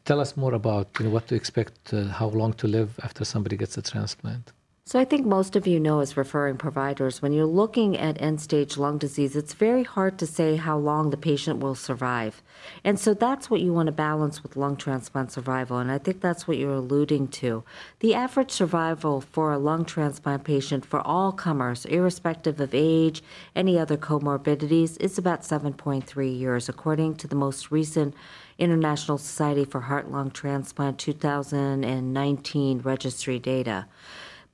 Tell 0.05 0.21
us 0.21 0.37
more 0.37 0.55
about 0.55 0.89
you 0.99 1.07
know, 1.07 1.11
what 1.11 1.27
to 1.29 1.35
expect, 1.35 1.93
uh, 1.93 2.05
how 2.05 2.29
long 2.29 2.53
to 2.55 2.67
live 2.69 2.99
after 3.03 3.25
somebody 3.25 3.57
gets 3.57 3.77
a 3.77 3.83
transplant. 3.83 4.53
So 4.91 4.99
I 4.99 5.05
think 5.05 5.25
most 5.25 5.55
of 5.55 5.69
you 5.69 5.79
know 5.79 6.01
as 6.01 6.17
referring 6.17 6.57
providers, 6.57 7.23
when 7.23 7.33
you're 7.33 7.47
looking 7.47 7.97
at 7.97 8.21
end 8.21 8.41
stage 8.41 8.77
lung 8.77 8.99
disease, 8.99 9.37
it's 9.37 9.55
very 9.55 9.85
hard 9.85 10.19
to 10.19 10.27
say 10.27 10.57
how 10.57 10.79
long 10.79 11.11
the 11.11 11.17
patient 11.17 11.61
will 11.61 11.77
survive. 11.77 12.43
And 12.83 12.99
so 12.99 13.15
that's 13.15 13.49
what 13.49 13.61
you 13.61 13.73
want 13.73 13.87
to 13.87 13.93
balance 13.93 14.43
with 14.43 14.57
lung 14.57 14.75
transplant 14.75 15.31
survival. 15.31 15.79
And 15.79 15.93
I 15.93 15.99
think 15.99 16.21
that's 16.21 16.49
what 16.49 16.57
you're 16.57 16.75
alluding 16.75 17.29
to. 17.29 17.63
The 18.01 18.17
average 18.17 18.51
survival 18.51 19.21
for 19.21 19.53
a 19.53 19.59
lung 19.59 19.85
transplant 19.85 20.43
patient 20.43 20.85
for 20.85 21.01
all 21.07 21.31
comers, 21.31 21.85
irrespective 21.85 22.59
of 22.59 22.75
age, 22.75 23.23
any 23.55 23.79
other 23.79 23.97
comorbidities, 23.97 25.01
is 25.01 25.17
about 25.17 25.43
7.3 25.43 26.37
years, 26.37 26.69
according 26.69 27.15
to 27.19 27.29
the 27.29 27.37
most 27.37 27.71
recent 27.71 28.13
International 28.59 29.19
Society 29.19 29.65
for 29.65 29.83
Heart 29.83 30.11
Lung 30.11 30.33
Transplant 30.33 30.99
2019 30.99 32.81
registry 32.81 33.39
data. 33.39 33.87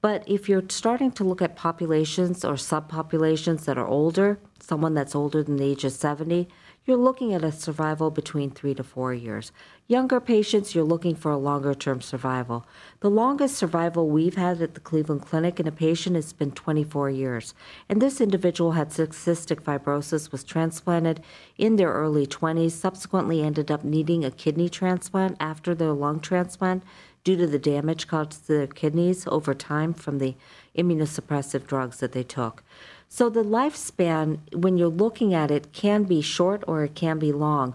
But 0.07 0.23
if 0.29 0.49
you're 0.49 0.63
starting 0.69 1.11
to 1.11 1.25
look 1.25 1.43
at 1.43 1.57
populations 1.57 2.45
or 2.45 2.55
subpopulations 2.55 3.65
that 3.65 3.77
are 3.77 3.89
older, 3.89 4.39
someone 4.61 4.95
that's 4.95 5.17
older 5.17 5.43
than 5.43 5.57
the 5.57 5.65
age 5.65 5.83
of 5.83 5.91
70, 5.91 6.49
you're 6.85 6.97
looking 6.97 7.35
at 7.35 7.43
a 7.43 7.51
survival 7.51 8.13
between 8.13 8.53
three 8.53 8.73
to 8.75 8.85
four 8.85 9.13
years. 9.13 9.51
Younger 9.89 10.21
patients, 10.21 10.77
you're 10.77 10.85
looking 10.85 11.17
for 11.17 11.33
a 11.33 11.37
longer 11.37 11.75
term 11.75 12.01
survival. 12.01 12.65
The 13.01 13.11
longest 13.11 13.57
survival 13.57 14.09
we've 14.09 14.37
had 14.37 14.63
at 14.63 14.75
the 14.75 14.81
Cleveland 14.81 15.23
Clinic 15.23 15.59
in 15.59 15.67
a 15.67 15.73
patient 15.73 16.15
has 16.15 16.33
been 16.33 16.53
24 16.53 17.11
years. 17.11 17.53
And 17.89 18.01
this 18.01 18.21
individual 18.21 18.73
had 18.73 18.91
cystic 18.91 19.61
fibrosis, 19.63 20.31
was 20.31 20.45
transplanted 20.45 21.21
in 21.59 21.75
their 21.75 21.93
early 21.93 22.29
20s, 22.29 22.71
subsequently 22.71 23.43
ended 23.43 23.73
up 23.73 23.83
needing 23.83 24.25
a 24.25 24.31
kidney 24.31 24.69
transplant 24.69 25.37
after 25.41 25.75
their 25.75 25.93
lung 25.93 26.21
transplant 26.21 26.85
due 27.27 27.37
to 27.37 27.49
the 27.49 27.59
damage 27.59 28.07
caused 28.07 28.47
to 28.47 28.53
their 28.53 28.67
kidneys 28.69 29.27
over 29.27 29.53
time 29.53 29.93
from 29.93 30.21
the 30.21 30.37
immunosuppressive 30.79 31.67
drugs 31.67 31.99
that 31.99 32.13
they 32.13 32.23
took. 32.23 32.63
So 33.09 33.29
the 33.29 33.43
lifespan, 33.43 34.39
when 34.55 34.79
you're 34.79 34.87
looking 34.87 35.35
at 35.35 35.51
it, 35.51 35.73
can 35.73 36.05
be 36.05 36.23
short 36.23 36.63
or 36.69 36.85
it 36.85 36.95
can 36.95 37.19
be 37.19 37.33
long. 37.33 37.75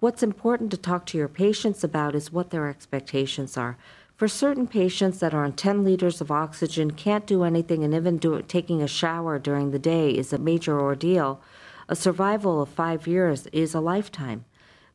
What's 0.00 0.24
important 0.24 0.72
to 0.72 0.76
talk 0.76 1.06
to 1.06 1.16
your 1.16 1.28
patients 1.28 1.84
about 1.84 2.16
is 2.16 2.32
what 2.32 2.50
their 2.50 2.68
expectations 2.68 3.56
are. 3.56 3.78
For 4.16 4.26
certain 4.26 4.66
patients 4.66 5.20
that 5.20 5.32
are 5.32 5.44
on 5.44 5.52
10 5.52 5.84
liters 5.84 6.20
of 6.20 6.32
oxygen, 6.32 6.90
can't 6.90 7.24
do 7.24 7.44
anything, 7.44 7.84
and 7.84 7.94
even 7.94 8.18
do, 8.18 8.42
taking 8.42 8.82
a 8.82 8.88
shower 8.88 9.38
during 9.38 9.70
the 9.70 9.78
day 9.78 10.10
is 10.10 10.32
a 10.32 10.38
major 10.38 10.80
ordeal, 10.80 11.40
a 11.88 11.94
survival 11.94 12.60
of 12.60 12.68
five 12.68 13.06
years 13.06 13.46
is 13.52 13.74
a 13.74 13.80
lifetime. 13.80 14.44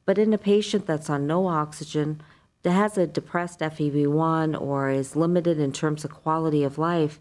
But 0.04 0.18
in 0.18 0.34
a 0.34 0.38
patient 0.38 0.86
that's 0.86 1.10
on 1.10 1.26
no 1.26 1.48
oxygen, 1.48 2.22
that 2.63 2.71
has 2.71 2.97
a 2.97 3.06
depressed 3.06 3.60
FEV1 3.60 4.60
or 4.60 4.89
is 4.89 5.15
limited 5.15 5.60
in 5.60 5.71
terms 5.71 6.04
of 6.04 6.12
quality 6.12 6.63
of 6.63 6.78
life, 6.78 7.19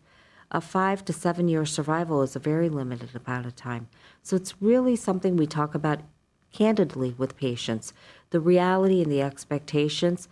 a 0.50 0.60
five 0.60 1.04
to 1.04 1.12
seven 1.12 1.48
year 1.48 1.64
survival 1.64 2.22
is 2.22 2.36
a 2.36 2.40
very 2.40 2.68
limited 2.68 3.10
amount 3.14 3.46
of 3.46 3.56
time. 3.56 3.88
So 4.22 4.36
it's 4.36 4.60
really 4.62 4.96
something 4.96 5.36
we 5.36 5.46
talk 5.46 5.74
about 5.74 6.00
candidly 6.52 7.14
with 7.18 7.36
patients 7.36 7.92
the 8.30 8.40
reality 8.40 9.02
and 9.02 9.12
the 9.12 9.20
expectations. 9.20 10.26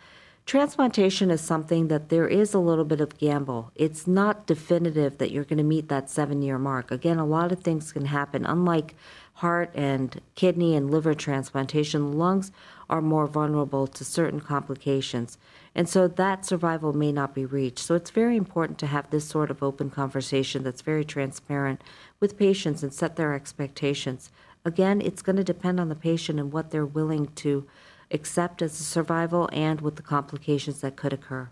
Transplantation 0.46 1.30
is 1.30 1.42
something 1.42 1.88
that 1.88 2.08
there 2.08 2.26
is 2.26 2.54
a 2.54 2.58
little 2.58 2.86
bit 2.86 3.00
of 3.00 3.18
gamble. 3.18 3.70
It's 3.74 4.06
not 4.06 4.46
definitive 4.46 5.18
that 5.18 5.30
you're 5.30 5.44
going 5.44 5.58
to 5.58 5.62
meet 5.62 5.88
that 5.90 6.08
seven 6.08 6.40
year 6.40 6.58
mark. 6.58 6.90
Again, 6.90 7.18
a 7.18 7.26
lot 7.26 7.52
of 7.52 7.60
things 7.60 7.92
can 7.92 8.06
happen. 8.06 8.46
Unlike 8.46 8.94
heart 9.40 9.70
and 9.74 10.20
kidney 10.34 10.76
and 10.76 10.90
liver 10.90 11.14
transplantation, 11.14 12.18
lungs 12.18 12.52
are 12.90 13.00
more 13.00 13.26
vulnerable 13.26 13.86
to 13.86 14.04
certain 14.04 14.38
complications. 14.38 15.38
And 15.74 15.88
so 15.88 16.06
that 16.08 16.44
survival 16.44 16.92
may 16.92 17.10
not 17.10 17.34
be 17.34 17.46
reached. 17.46 17.78
So 17.78 17.94
it's 17.94 18.10
very 18.10 18.36
important 18.36 18.78
to 18.80 18.86
have 18.86 19.08
this 19.08 19.26
sort 19.26 19.50
of 19.50 19.62
open 19.62 19.88
conversation 19.88 20.62
that's 20.62 20.82
very 20.82 21.06
transparent 21.06 21.82
with 22.20 22.36
patients 22.36 22.82
and 22.82 22.92
set 22.92 23.16
their 23.16 23.32
expectations. 23.32 24.30
Again, 24.64 25.00
it's 25.00 25.22
going 25.22 25.36
to 25.36 25.44
depend 25.44 25.80
on 25.80 25.88
the 25.88 25.94
patient 25.94 26.38
and 26.38 26.52
what 26.52 26.70
they're 26.70 26.84
willing 26.84 27.28
to 27.36 27.66
accept 28.10 28.60
as 28.60 28.78
a 28.78 28.84
survival 28.84 29.48
and 29.52 29.80
with 29.80 29.96
the 29.96 30.02
complications 30.02 30.82
that 30.82 30.96
could 30.96 31.14
occur. 31.14 31.48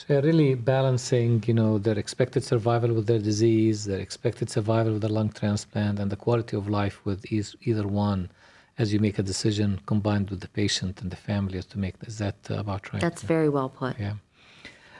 So 0.00 0.14
you're 0.14 0.22
really 0.22 0.54
balancing, 0.54 1.44
you 1.46 1.52
know, 1.52 1.76
their 1.76 1.98
expected 1.98 2.42
survival 2.42 2.94
with 2.94 3.06
their 3.06 3.18
disease, 3.18 3.84
their 3.84 3.98
expected 3.98 4.48
survival 4.48 4.94
with 4.94 5.02
the 5.02 5.10
lung 5.10 5.28
transplant, 5.28 5.98
and 5.98 6.10
the 6.10 6.16
quality 6.16 6.56
of 6.56 6.70
life 6.70 7.04
with 7.04 7.30
either 7.30 7.86
one 7.86 8.30
as 8.78 8.94
you 8.94 8.98
make 8.98 9.18
a 9.18 9.22
decision 9.22 9.78
combined 9.84 10.30
with 10.30 10.40
the 10.40 10.48
patient 10.48 11.02
and 11.02 11.10
the 11.10 11.16
family 11.16 11.58
as 11.58 11.66
to 11.66 11.78
make 11.78 11.96
is 12.06 12.16
that 12.16 12.38
about 12.48 12.90
right? 12.94 13.02
That's 13.02 13.20
very 13.20 13.50
well 13.50 13.68
put. 13.68 14.00
Yeah. 14.00 14.14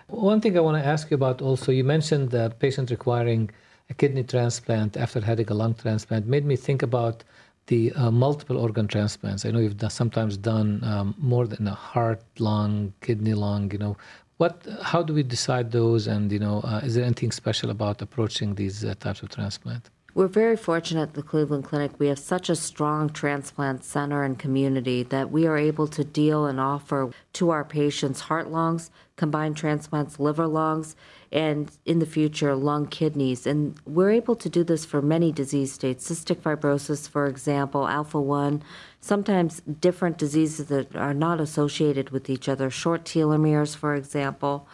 One 0.09 0.43
thing 0.43 0.59
i 0.59 0.61
want 0.61 0.77
to 0.83 0.87
ask 0.87 1.11
you 1.11 1.15
about 1.15 1.41
also 1.41 1.73
you 1.73 1.85
mentioned 1.97 2.29
the 2.31 2.51
patient 2.59 2.91
requiring 2.91 3.51
a 3.89 3.95
kidney 3.95 4.25
transplant 4.25 4.99
after 4.99 5.23
having 5.23 5.49
a 5.49 5.55
lung 5.55 5.73
transplant. 5.73 6.27
Made 6.27 6.45
me 6.45 6.57
think 6.57 6.83
about 6.83 7.25
the 7.71 7.93
uh, 7.93 8.11
multiple 8.11 8.59
organ 8.59 8.89
transplants. 8.89 9.47
I 9.47 9.51
know 9.53 9.61
you've 9.61 9.79
done, 9.79 9.91
sometimes 9.91 10.37
done 10.37 10.83
um, 10.83 11.15
more 11.17 11.47
than 11.47 11.69
a 11.69 11.75
heart 11.75 12.23
lung 12.39 12.93
kidney 13.01 13.35
lung 13.35 13.71
you 13.71 13.79
know 13.79 13.97
What, 14.41 14.67
how 14.81 15.03
do 15.03 15.13
we 15.13 15.23
decide 15.23 15.71
those? 15.71 16.07
And 16.07 16.33
you 16.33 16.39
know, 16.39 16.63
uh, 16.63 16.81
is 16.83 16.95
there 16.95 17.05
anything 17.05 17.31
special 17.31 17.69
about 17.69 18.01
approaching 18.01 18.55
these 18.55 18.83
uh, 18.83 18.95
types 18.99 19.23
of 19.23 19.29
transplant? 19.29 19.91
We're 20.13 20.27
very 20.27 20.57
fortunate 20.57 21.03
at 21.03 21.15
the 21.15 21.23
Cleveland 21.23 21.65
Clinic. 21.65 21.93
We 21.99 22.09
have 22.09 22.19
such 22.19 22.49
a 22.51 22.57
strong 22.57 23.11
transplant 23.11 23.85
center 23.85 24.25
and 24.25 24.37
community 24.37 25.05
that 25.05 25.31
we 25.31 25.47
are 25.47 25.57
able 25.57 25.87
to 25.87 26.03
deal 26.03 26.47
and 26.47 26.59
offer 26.59 27.11
to 27.35 27.51
our 27.51 27.65
patients 27.65 28.23
heart 28.23 28.51
lungs, 28.51 28.91
combined 29.15 29.57
transplants, 29.57 30.19
liver 30.19 30.49
lungs, 30.49 30.97
and 31.31 31.71
in 31.87 32.01
the 32.01 32.07
future, 32.07 32.57
lung 32.57 32.89
kidneys. 32.89 33.47
And 33.47 33.79
we're 33.87 34.11
able 34.11 34.35
to 34.35 34.49
do 34.49 34.65
this 34.65 34.85
for 34.85 35.01
many 35.01 35.31
disease 35.31 35.73
states 35.73 36.11
cystic 36.11 36.39
fibrosis, 36.39 37.09
for 37.09 37.27
example, 37.27 37.87
alpha 37.87 38.21
1, 38.21 38.65
sometimes 39.01 39.61
different 39.61 40.19
diseases 40.19 40.67
that 40.67 40.97
are 40.97 41.15
not 41.15 41.41
associated 41.41 42.11
with 42.11 42.29
each 42.29 42.49
other, 42.49 42.69
short 42.69 43.05
telomeres, 43.05 43.77
for 43.77 43.95
example. 43.95 44.67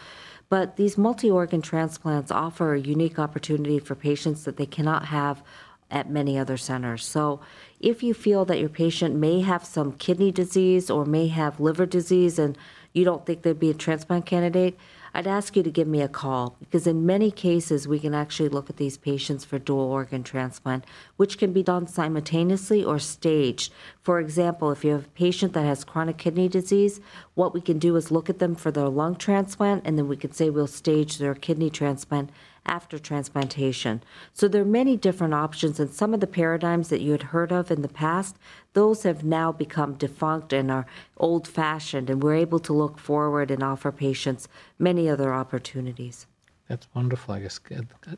But 0.48 0.76
these 0.76 0.96
multi 0.96 1.30
organ 1.30 1.62
transplants 1.62 2.30
offer 2.30 2.74
a 2.74 2.80
unique 2.80 3.18
opportunity 3.18 3.78
for 3.78 3.94
patients 3.94 4.44
that 4.44 4.56
they 4.56 4.66
cannot 4.66 5.06
have 5.06 5.42
at 5.90 6.11
many 6.11 6.38
other 6.38 6.56
centers. 6.56 7.04
So, 7.04 7.40
if 7.80 8.02
you 8.02 8.14
feel 8.14 8.44
that 8.46 8.59
your 8.59 8.68
patient 8.68 9.14
may 9.14 9.40
have 9.40 9.64
some 9.64 9.92
kidney 9.92 10.32
disease 10.32 10.90
or 10.90 11.04
may 11.04 11.28
have 11.28 11.61
liver 11.61 11.87
disease 11.87 12.38
and 12.38 12.56
you 12.92 13.04
don't 13.04 13.26
think 13.26 13.42
they'd 13.42 13.59
be 13.59 13.70
a 13.70 13.74
transplant 13.74 14.26
candidate, 14.26 14.76
I'd 15.16 15.26
ask 15.26 15.57
you 15.57 15.62
to 15.62 15.70
give 15.70 15.88
me 15.88 16.02
a 16.02 16.09
call 16.09 16.59
because 16.61 16.87
in 16.87 17.07
many 17.07 17.31
cases 17.31 17.88
we 17.88 17.98
can 17.98 18.12
actually 18.12 18.50
look 18.50 18.68
at 18.68 18.76
these 18.76 18.98
patients 18.98 19.46
for 19.46 19.59
dual 19.59 19.81
organ 19.81 20.22
transplant, 20.22 20.85
which 21.16 21.38
can 21.38 21.55
be 21.55 21.62
done 21.62 21.87
simultaneously 21.87 22.85
or 22.85 22.98
staged. 22.98 23.72
For 24.02 24.20
example, 24.20 24.70
if 24.72 24.85
you 24.85 24.90
have 24.90 25.07
a 25.07 25.16
patient 25.24 25.55
that 25.55 25.64
has 25.64 25.85
chronic 25.85 26.18
kidney 26.18 26.50
disease, 26.50 27.00
what 27.33 27.55
we 27.55 27.62
can 27.62 27.79
do 27.79 27.96
is 27.96 28.11
look 28.11 28.29
at 28.29 28.40
them 28.40 28.55
for 28.55 28.70
their 28.70 28.90
lung 28.90 29.16
transplant 29.16 29.87
and 29.87 29.96
then 29.96 30.07
we 30.07 30.18
can 30.18 30.33
say 30.33 30.50
we'll 30.50 30.66
stage 30.66 31.16
their 31.16 31.35
kidney 31.35 31.70
transplant 31.70 32.29
after 32.66 32.98
transplantation. 32.98 34.02
So 34.33 34.48
there 34.48 34.62
are 34.62 34.64
many 34.66 34.96
different 34.96 35.35
options, 35.35 35.81
and 35.81 35.90
some 35.90 36.12
of 36.12 36.20
the 36.20 36.26
paradigms 36.26 36.88
that 36.88 37.00
you 37.00 37.12
had 37.12 37.22
heard 37.22 37.52
of 37.52 37.70
in 37.70 37.83
the 37.83 37.88
past, 37.88 38.37
those 38.74 39.05
have 39.05 39.24
now 39.24 39.52
become 39.52 39.94
defunct 39.94 40.52
and 40.52 40.70
are 40.70 40.87
old 41.16 41.48
fashioned, 41.48 42.11
and 42.11 42.22
we're 42.22 42.35
able 42.35 42.59
to 42.61 42.72
look 42.72 42.98
forward 42.98 43.50
and 43.50 43.62
offer 43.62 43.90
patients 43.90 44.48
many 44.79 45.09
other 45.09 45.33
opportunities. 45.33 46.26
That's 46.68 46.88
wonderful. 46.94 47.35
I 47.35 47.40
guess 47.40 47.61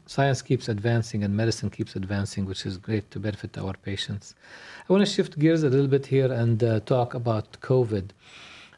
science 0.07 0.41
keeps 0.41 0.69
advancing 0.69 1.23
and 1.23 1.37
medicine 1.37 1.69
keeps 1.69 1.97
advancing, 1.97 2.47
which 2.47 2.65
is 2.65 2.79
great 2.79 3.11
to 3.11 3.21
benefit 3.21 3.59
our 3.59 3.75
patients. 3.75 4.35
I 4.89 4.93
want 4.93 5.05
to 5.07 5.13
shift 5.13 5.39
gears 5.39 5.63
a 5.65 5.69
little 5.69 5.87
bit 5.87 6.07
here 6.07 6.33
and 6.33 6.65
uh, 6.65 6.81
talk 6.81 7.13
about 7.13 7.53
COVID. 7.61 8.11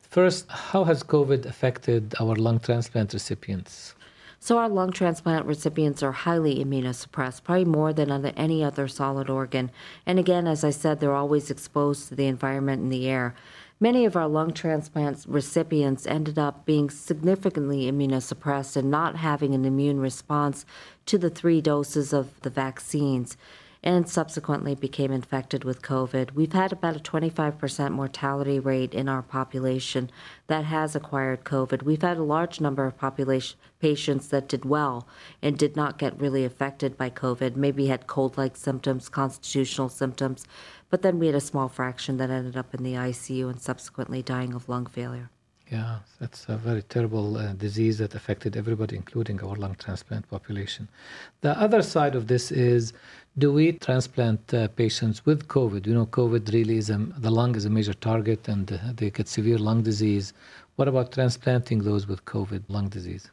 First, 0.03 0.51
how 0.51 0.83
has 0.83 1.05
COVID 1.05 1.47
affected 1.47 2.17
our 2.19 2.35
lung 2.35 2.59
transplant 2.59 3.13
recipients? 3.13 3.95
So 4.43 4.57
our 4.57 4.71
lung 4.71 4.91
transplant 4.91 5.45
recipients 5.45 6.03
are 6.03 6.13
highly 6.13 6.65
immunosuppressed, 6.65 7.45
probably 7.45 7.67
more 7.67 7.93
than 7.93 8.11
on 8.11 8.25
any 8.25 8.65
other 8.65 8.89
solid 8.89 9.29
organ. 9.29 9.71
And 10.07 10.19
again, 10.19 10.47
as 10.47 10.65
I 10.65 10.71
said, 10.71 10.99
they're 10.99 11.15
always 11.15 11.51
exposed 11.51 12.09
to 12.09 12.15
the 12.15 12.27
environment 12.27 12.81
and 12.81 12.91
the 12.91 13.07
air. 13.07 13.35
Many 13.79 14.07
of 14.07 14.17
our 14.17 14.27
lung 14.27 14.55
transplant 14.55 15.27
recipients 15.29 16.07
ended 16.07 16.39
up 16.39 16.65
being 16.65 16.89
significantly 16.89 17.91
immunosuppressed 17.91 18.79
and 18.79 18.91
not 18.91 19.17
having 19.17 19.55
an 19.55 19.67
immune 19.67 20.01
response 20.01 20.65
to 21.05 21.19
the 21.19 21.31
three 21.31 21.61
doses 21.61 22.15
of 22.15 22.41
the 22.41 22.51
vaccines 22.51 23.37
and 23.83 24.09
subsequently 24.09 24.75
became 24.75 25.11
infected 25.11 25.65
with 25.65 25.81
COVID. 25.83 26.33
We've 26.33 26.53
had 26.53 26.73
about 26.73 26.97
a 26.97 27.01
25% 27.01 27.93
mortality 27.93 28.59
rate 28.59 28.95
in 28.95 29.09
our 29.09 29.23
population 29.23 30.11
that 30.49 30.65
has 30.67 30.95
acquired 30.95 31.45
COVID. 31.45 31.83
We've 31.83 32.03
had 32.03 32.19
a 32.19 32.23
large 32.23 32.61
number 32.61 32.85
of 32.85 32.99
population 32.99 33.59
patients 33.81 34.29
that 34.29 34.49
did 34.49 34.65
well 34.65 35.09
and 35.41 35.57
did 35.57 35.75
not 35.75 35.99
get 35.99 36.21
really 36.21 36.45
affected 36.45 36.99
by 36.99 37.09
COVID, 37.09 37.57
maybe 37.57 37.87
had 37.87 38.07
cold-like 38.07 38.57
symptoms, 38.57 39.09
constitutional 39.09 39.89
symptoms, 39.89 40.47
but 40.91 41.03
then 41.03 41.19
we 41.19 41.27
had 41.27 41.35
a 41.35 41.41
small 41.41 41.69
fraction 41.69 42.19
that 42.19 42.31
ended 42.31 42.57
up 42.57 42.75
in 42.75 42.83
the 42.83 42.95
ICU 42.95 43.49
and 43.49 43.61
subsequently 43.61 44.23
dying 44.23 44.53
of 44.53 44.69
lung 44.69 44.87
failure. 44.87 45.31
Yeah, 45.71 46.01
that's 46.19 46.47
a 46.49 46.57
very 46.57 46.83
terrible 46.83 47.37
uh, 47.37 47.53
disease 47.53 47.99
that 47.99 48.17
affected 48.17 48.57
everybody, 48.57 48.97
including 48.97 49.41
our 49.41 49.55
lung 49.55 49.77
transplant 49.77 50.29
population. 50.29 50.89
The 51.43 51.57
other 51.61 51.81
side 51.81 52.17
of 52.17 52.27
this 52.27 52.51
is 52.51 52.93
do 53.39 53.53
we 53.53 53.73
transplant 53.73 54.53
uh, 54.53 54.69
patients 54.69 55.25
with 55.25 55.49
COVID? 55.49 55.87
You 55.87 55.95
know, 55.95 56.07
COVID 56.07 56.53
really 56.53 56.79
is 56.79 56.91
a, 56.91 56.99
the 57.19 57.31
lung 57.31 57.55
is 57.55 57.65
a 57.65 57.71
major 57.71 57.95
target 57.95 58.49
and 58.49 58.73
uh, 58.73 58.79
they 58.95 59.11
get 59.11 59.29
severe 59.29 59.59
lung 59.59 59.83
disease. 59.83 60.33
What 60.77 60.89
about 60.89 61.13
transplanting 61.13 61.83
those 61.83 62.07
with 62.07 62.25
COVID 62.25 62.65
lung 62.69 62.89
disease? 62.89 63.31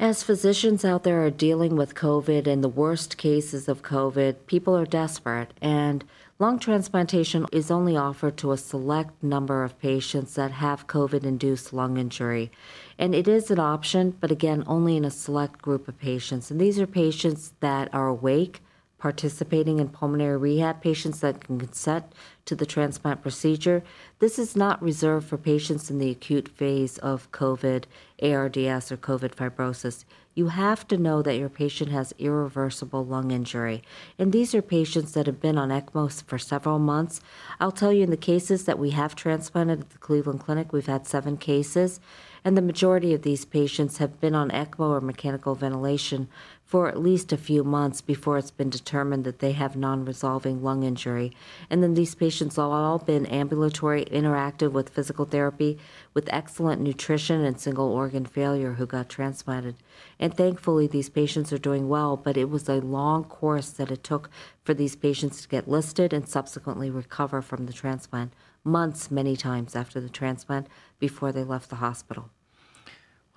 As 0.00 0.22
physicians 0.22 0.84
out 0.84 1.02
there 1.02 1.24
are 1.24 1.30
dealing 1.30 1.74
with 1.74 1.96
COVID 1.96 2.46
and 2.46 2.62
the 2.62 2.68
worst 2.68 3.16
cases 3.16 3.68
of 3.68 3.82
COVID, 3.82 4.46
people 4.46 4.76
are 4.76 4.86
desperate. 4.86 5.52
And 5.60 6.04
lung 6.38 6.60
transplantation 6.60 7.46
is 7.50 7.70
only 7.70 7.96
offered 7.96 8.36
to 8.38 8.52
a 8.52 8.56
select 8.56 9.20
number 9.22 9.64
of 9.64 9.78
patients 9.80 10.34
that 10.34 10.52
have 10.52 10.86
COVID 10.86 11.24
induced 11.24 11.72
lung 11.72 11.96
injury. 11.96 12.52
And 12.96 13.12
it 13.12 13.26
is 13.26 13.50
an 13.50 13.58
option, 13.58 14.16
but 14.20 14.30
again, 14.30 14.62
only 14.66 14.96
in 14.96 15.04
a 15.04 15.10
select 15.10 15.60
group 15.62 15.88
of 15.88 15.98
patients. 15.98 16.50
And 16.50 16.60
these 16.60 16.78
are 16.78 16.86
patients 16.86 17.54
that 17.60 17.92
are 17.92 18.06
awake 18.06 18.62
participating 18.98 19.78
in 19.78 19.88
pulmonary 19.88 20.36
rehab, 20.36 20.82
patients 20.82 21.20
that 21.20 21.40
can 21.40 21.58
consent 21.58 22.04
to 22.44 22.54
the 22.54 22.66
transplant 22.66 23.22
procedure. 23.22 23.82
This 24.18 24.38
is 24.38 24.56
not 24.56 24.82
reserved 24.82 25.28
for 25.28 25.38
patients 25.38 25.90
in 25.90 25.98
the 25.98 26.10
acute 26.10 26.48
phase 26.48 26.98
of 26.98 27.30
COVID, 27.30 27.84
ARDS, 28.22 28.90
or 28.90 28.96
COVID 28.96 29.34
fibrosis. 29.34 30.04
You 30.34 30.48
have 30.48 30.86
to 30.88 30.96
know 30.96 31.20
that 31.22 31.36
your 31.36 31.48
patient 31.48 31.90
has 31.90 32.14
irreversible 32.18 33.04
lung 33.04 33.30
injury. 33.30 33.82
And 34.18 34.32
these 34.32 34.54
are 34.54 34.62
patients 34.62 35.12
that 35.12 35.26
have 35.26 35.40
been 35.40 35.58
on 35.58 35.70
ECMO 35.70 36.22
for 36.24 36.38
several 36.38 36.78
months. 36.78 37.20
I'll 37.60 37.72
tell 37.72 37.92
you, 37.92 38.04
in 38.04 38.10
the 38.10 38.16
cases 38.16 38.64
that 38.64 38.78
we 38.78 38.90
have 38.90 39.14
transplanted 39.14 39.80
at 39.80 39.90
the 39.90 39.98
Cleveland 39.98 40.40
Clinic, 40.40 40.72
we've 40.72 40.86
had 40.86 41.06
seven 41.06 41.36
cases 41.36 42.00
and 42.44 42.56
the 42.56 42.62
majority 42.62 43.14
of 43.14 43.22
these 43.22 43.44
patients 43.44 43.98
have 43.98 44.20
been 44.20 44.34
on 44.34 44.50
ECMO 44.50 44.90
or 44.90 45.00
mechanical 45.00 45.54
ventilation 45.54 46.28
for 46.68 46.86
at 46.86 47.00
least 47.00 47.32
a 47.32 47.36
few 47.38 47.64
months 47.64 48.02
before 48.02 48.36
it's 48.36 48.50
been 48.50 48.68
determined 48.68 49.24
that 49.24 49.38
they 49.38 49.52
have 49.52 49.74
non 49.74 50.04
resolving 50.04 50.62
lung 50.62 50.82
injury. 50.82 51.32
And 51.70 51.82
then 51.82 51.94
these 51.94 52.14
patients 52.14 52.56
have 52.56 52.66
all 52.66 52.98
been 52.98 53.24
ambulatory, 53.24 54.04
interactive 54.04 54.72
with 54.72 54.90
physical 54.90 55.24
therapy, 55.24 55.78
with 56.12 56.28
excellent 56.30 56.82
nutrition 56.82 57.42
and 57.42 57.58
single 57.58 57.90
organ 57.90 58.26
failure 58.26 58.74
who 58.74 58.84
got 58.84 59.08
transplanted. 59.08 59.76
And 60.20 60.36
thankfully, 60.36 60.86
these 60.86 61.08
patients 61.08 61.54
are 61.54 61.58
doing 61.58 61.88
well, 61.88 62.18
but 62.18 62.36
it 62.36 62.50
was 62.50 62.68
a 62.68 62.82
long 62.82 63.24
course 63.24 63.70
that 63.70 63.90
it 63.90 64.04
took 64.04 64.28
for 64.62 64.74
these 64.74 64.94
patients 64.94 65.40
to 65.40 65.48
get 65.48 65.68
listed 65.68 66.12
and 66.12 66.28
subsequently 66.28 66.90
recover 66.90 67.40
from 67.40 67.64
the 67.64 67.72
transplant, 67.72 68.34
months 68.62 69.10
many 69.10 69.36
times 69.36 69.74
after 69.74 70.02
the 70.02 70.10
transplant 70.10 70.66
before 70.98 71.32
they 71.32 71.44
left 71.44 71.70
the 71.70 71.76
hospital. 71.76 72.30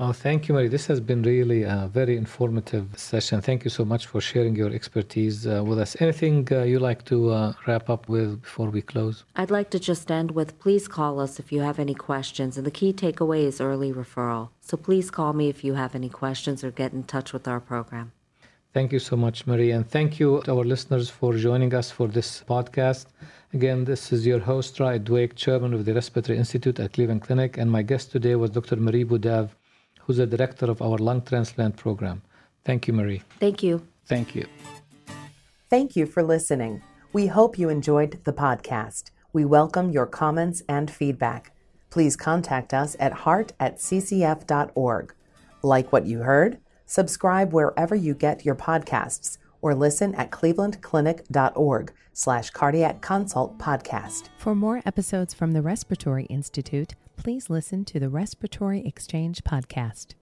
Oh, 0.04 0.13
thank 0.13 0.47
you, 0.47 0.56
Mary. 0.56 0.67
This 0.67 0.88
has 0.88 1.00
been 1.00 1.21
really 1.21 1.62
a 1.62 1.88
very 1.93 2.17
informative 2.17 2.88
session. 2.97 3.39
Thank 3.39 3.63
you 3.63 3.69
so 3.69 3.86
much 3.86 4.08
for 4.08 4.19
sharing 4.19 4.56
your 4.56 4.74
expertise 4.74 5.45
uh, 5.45 5.63
with 5.63 5.78
us. 5.78 5.95
Anything 6.00 6.47
uh, 6.52 6.63
you 6.63 6.80
like 6.80 7.06
to 7.06 7.30
uh, 7.30 7.54
wrap 7.67 7.88
up 7.88 8.10
with 8.10 8.41
before 8.41 8.71
we 8.71 8.82
close? 8.82 9.26
I'd 9.36 9.52
like 9.52 9.69
to 9.69 9.80
just 9.80 10.10
end 10.10 10.32
with 10.32 10.58
please 10.58 10.88
call 10.88 11.19
us 11.19 11.39
if 11.39 11.52
you 11.52 11.62
have 11.62 11.78
any 11.78 11.93
questions. 11.93 12.58
And 12.58 12.65
the 12.65 12.71
key 12.71 12.93
takeaway 12.93 13.43
is 13.43 13.62
early 13.62 13.93
referral. 13.93 14.50
So 14.60 14.76
please 14.76 15.12
call 15.12 15.34
me 15.34 15.50
if 15.50 15.63
you 15.63 15.76
have 15.76 15.93
any 15.93 16.10
questions 16.10 16.63
or 16.63 16.71
get 16.71 16.93
in 16.93 17.04
touch 17.04 17.32
with 17.32 17.47
our 17.47 17.60
program. 17.60 18.12
Thank 18.73 18.91
you 18.91 18.99
so 18.99 19.15
much, 19.15 19.45
Marie. 19.47 19.71
And 19.71 19.89
thank 19.89 20.19
you 20.19 20.41
to 20.45 20.51
our 20.53 20.63
listeners 20.63 21.10
for 21.10 21.34
joining 21.36 21.73
us 21.73 21.91
for 21.91 22.07
this 22.07 22.43
podcast. 22.47 23.07
Again, 23.53 23.84
this 23.84 24.13
is 24.13 24.25
your 24.25 24.39
host, 24.39 24.79
Raed 24.79 25.03
Dweik, 25.03 25.36
Chairman 25.36 25.73
of 25.73 25.84
the 25.84 25.93
Respiratory 25.93 26.38
Institute 26.38 26.79
at 26.79 26.93
Cleveland 26.93 27.21
Clinic. 27.21 27.57
And 27.57 27.69
my 27.69 27.81
guest 27.81 28.12
today 28.12 28.36
was 28.36 28.51
Dr. 28.51 28.77
Marie 28.77 29.03
Budev 29.03 29.49
who's 30.05 30.17
the 30.17 30.27
director 30.27 30.69
of 30.69 30.81
our 30.81 30.97
lung 30.97 31.21
transplant 31.21 31.77
program. 31.77 32.21
Thank 32.65 32.88
you, 32.88 32.93
Marie. 32.93 33.21
Thank 33.39 33.63
you. 33.63 33.86
Thank 34.05 34.36
you. 34.36 34.45
Thank 35.69 35.95
you 35.95 36.05
for 36.05 36.23
listening. 36.23 36.81
We 37.13 37.27
hope 37.27 37.57
you 37.57 37.69
enjoyed 37.69 38.19
the 38.23 38.34
podcast. 38.34 39.12
We 39.34 39.45
welcome 39.45 39.91
your 39.91 40.05
comments 40.05 40.62
and 40.67 40.91
feedback. 40.91 41.51
Please 41.89 42.15
contact 42.15 42.73
us 42.73 42.95
at 42.99 43.13
heart 43.13 43.53
at 43.60 43.77
ccf.org. 43.77 45.13
Like 45.62 45.91
what 45.91 46.05
you 46.05 46.19
heard? 46.19 46.60
Subscribe 46.91 47.54
wherever 47.54 47.95
you 47.95 48.13
get 48.13 48.43
your 48.43 48.54
podcasts 48.54 49.38
or 49.62 49.73
listen 49.73 50.13
at 50.15 50.30
clevelandclinic.org 50.30 51.93
slash 52.12 52.49
cardiac 52.49 52.99
consult 52.99 53.58
podcast. 53.58 54.27
For 54.38 54.54
more 54.54 54.82
episodes 54.86 55.34
from 55.34 55.54
the 55.54 55.62
Respiratory 55.62 56.25
Institute, 56.25 56.95
please 57.15 57.49
listen 57.49 57.86
to 57.86 57.97
the 57.97 58.10
Respiratory 58.10 58.86
Exchange 58.86 59.41
podcast. 59.45 60.15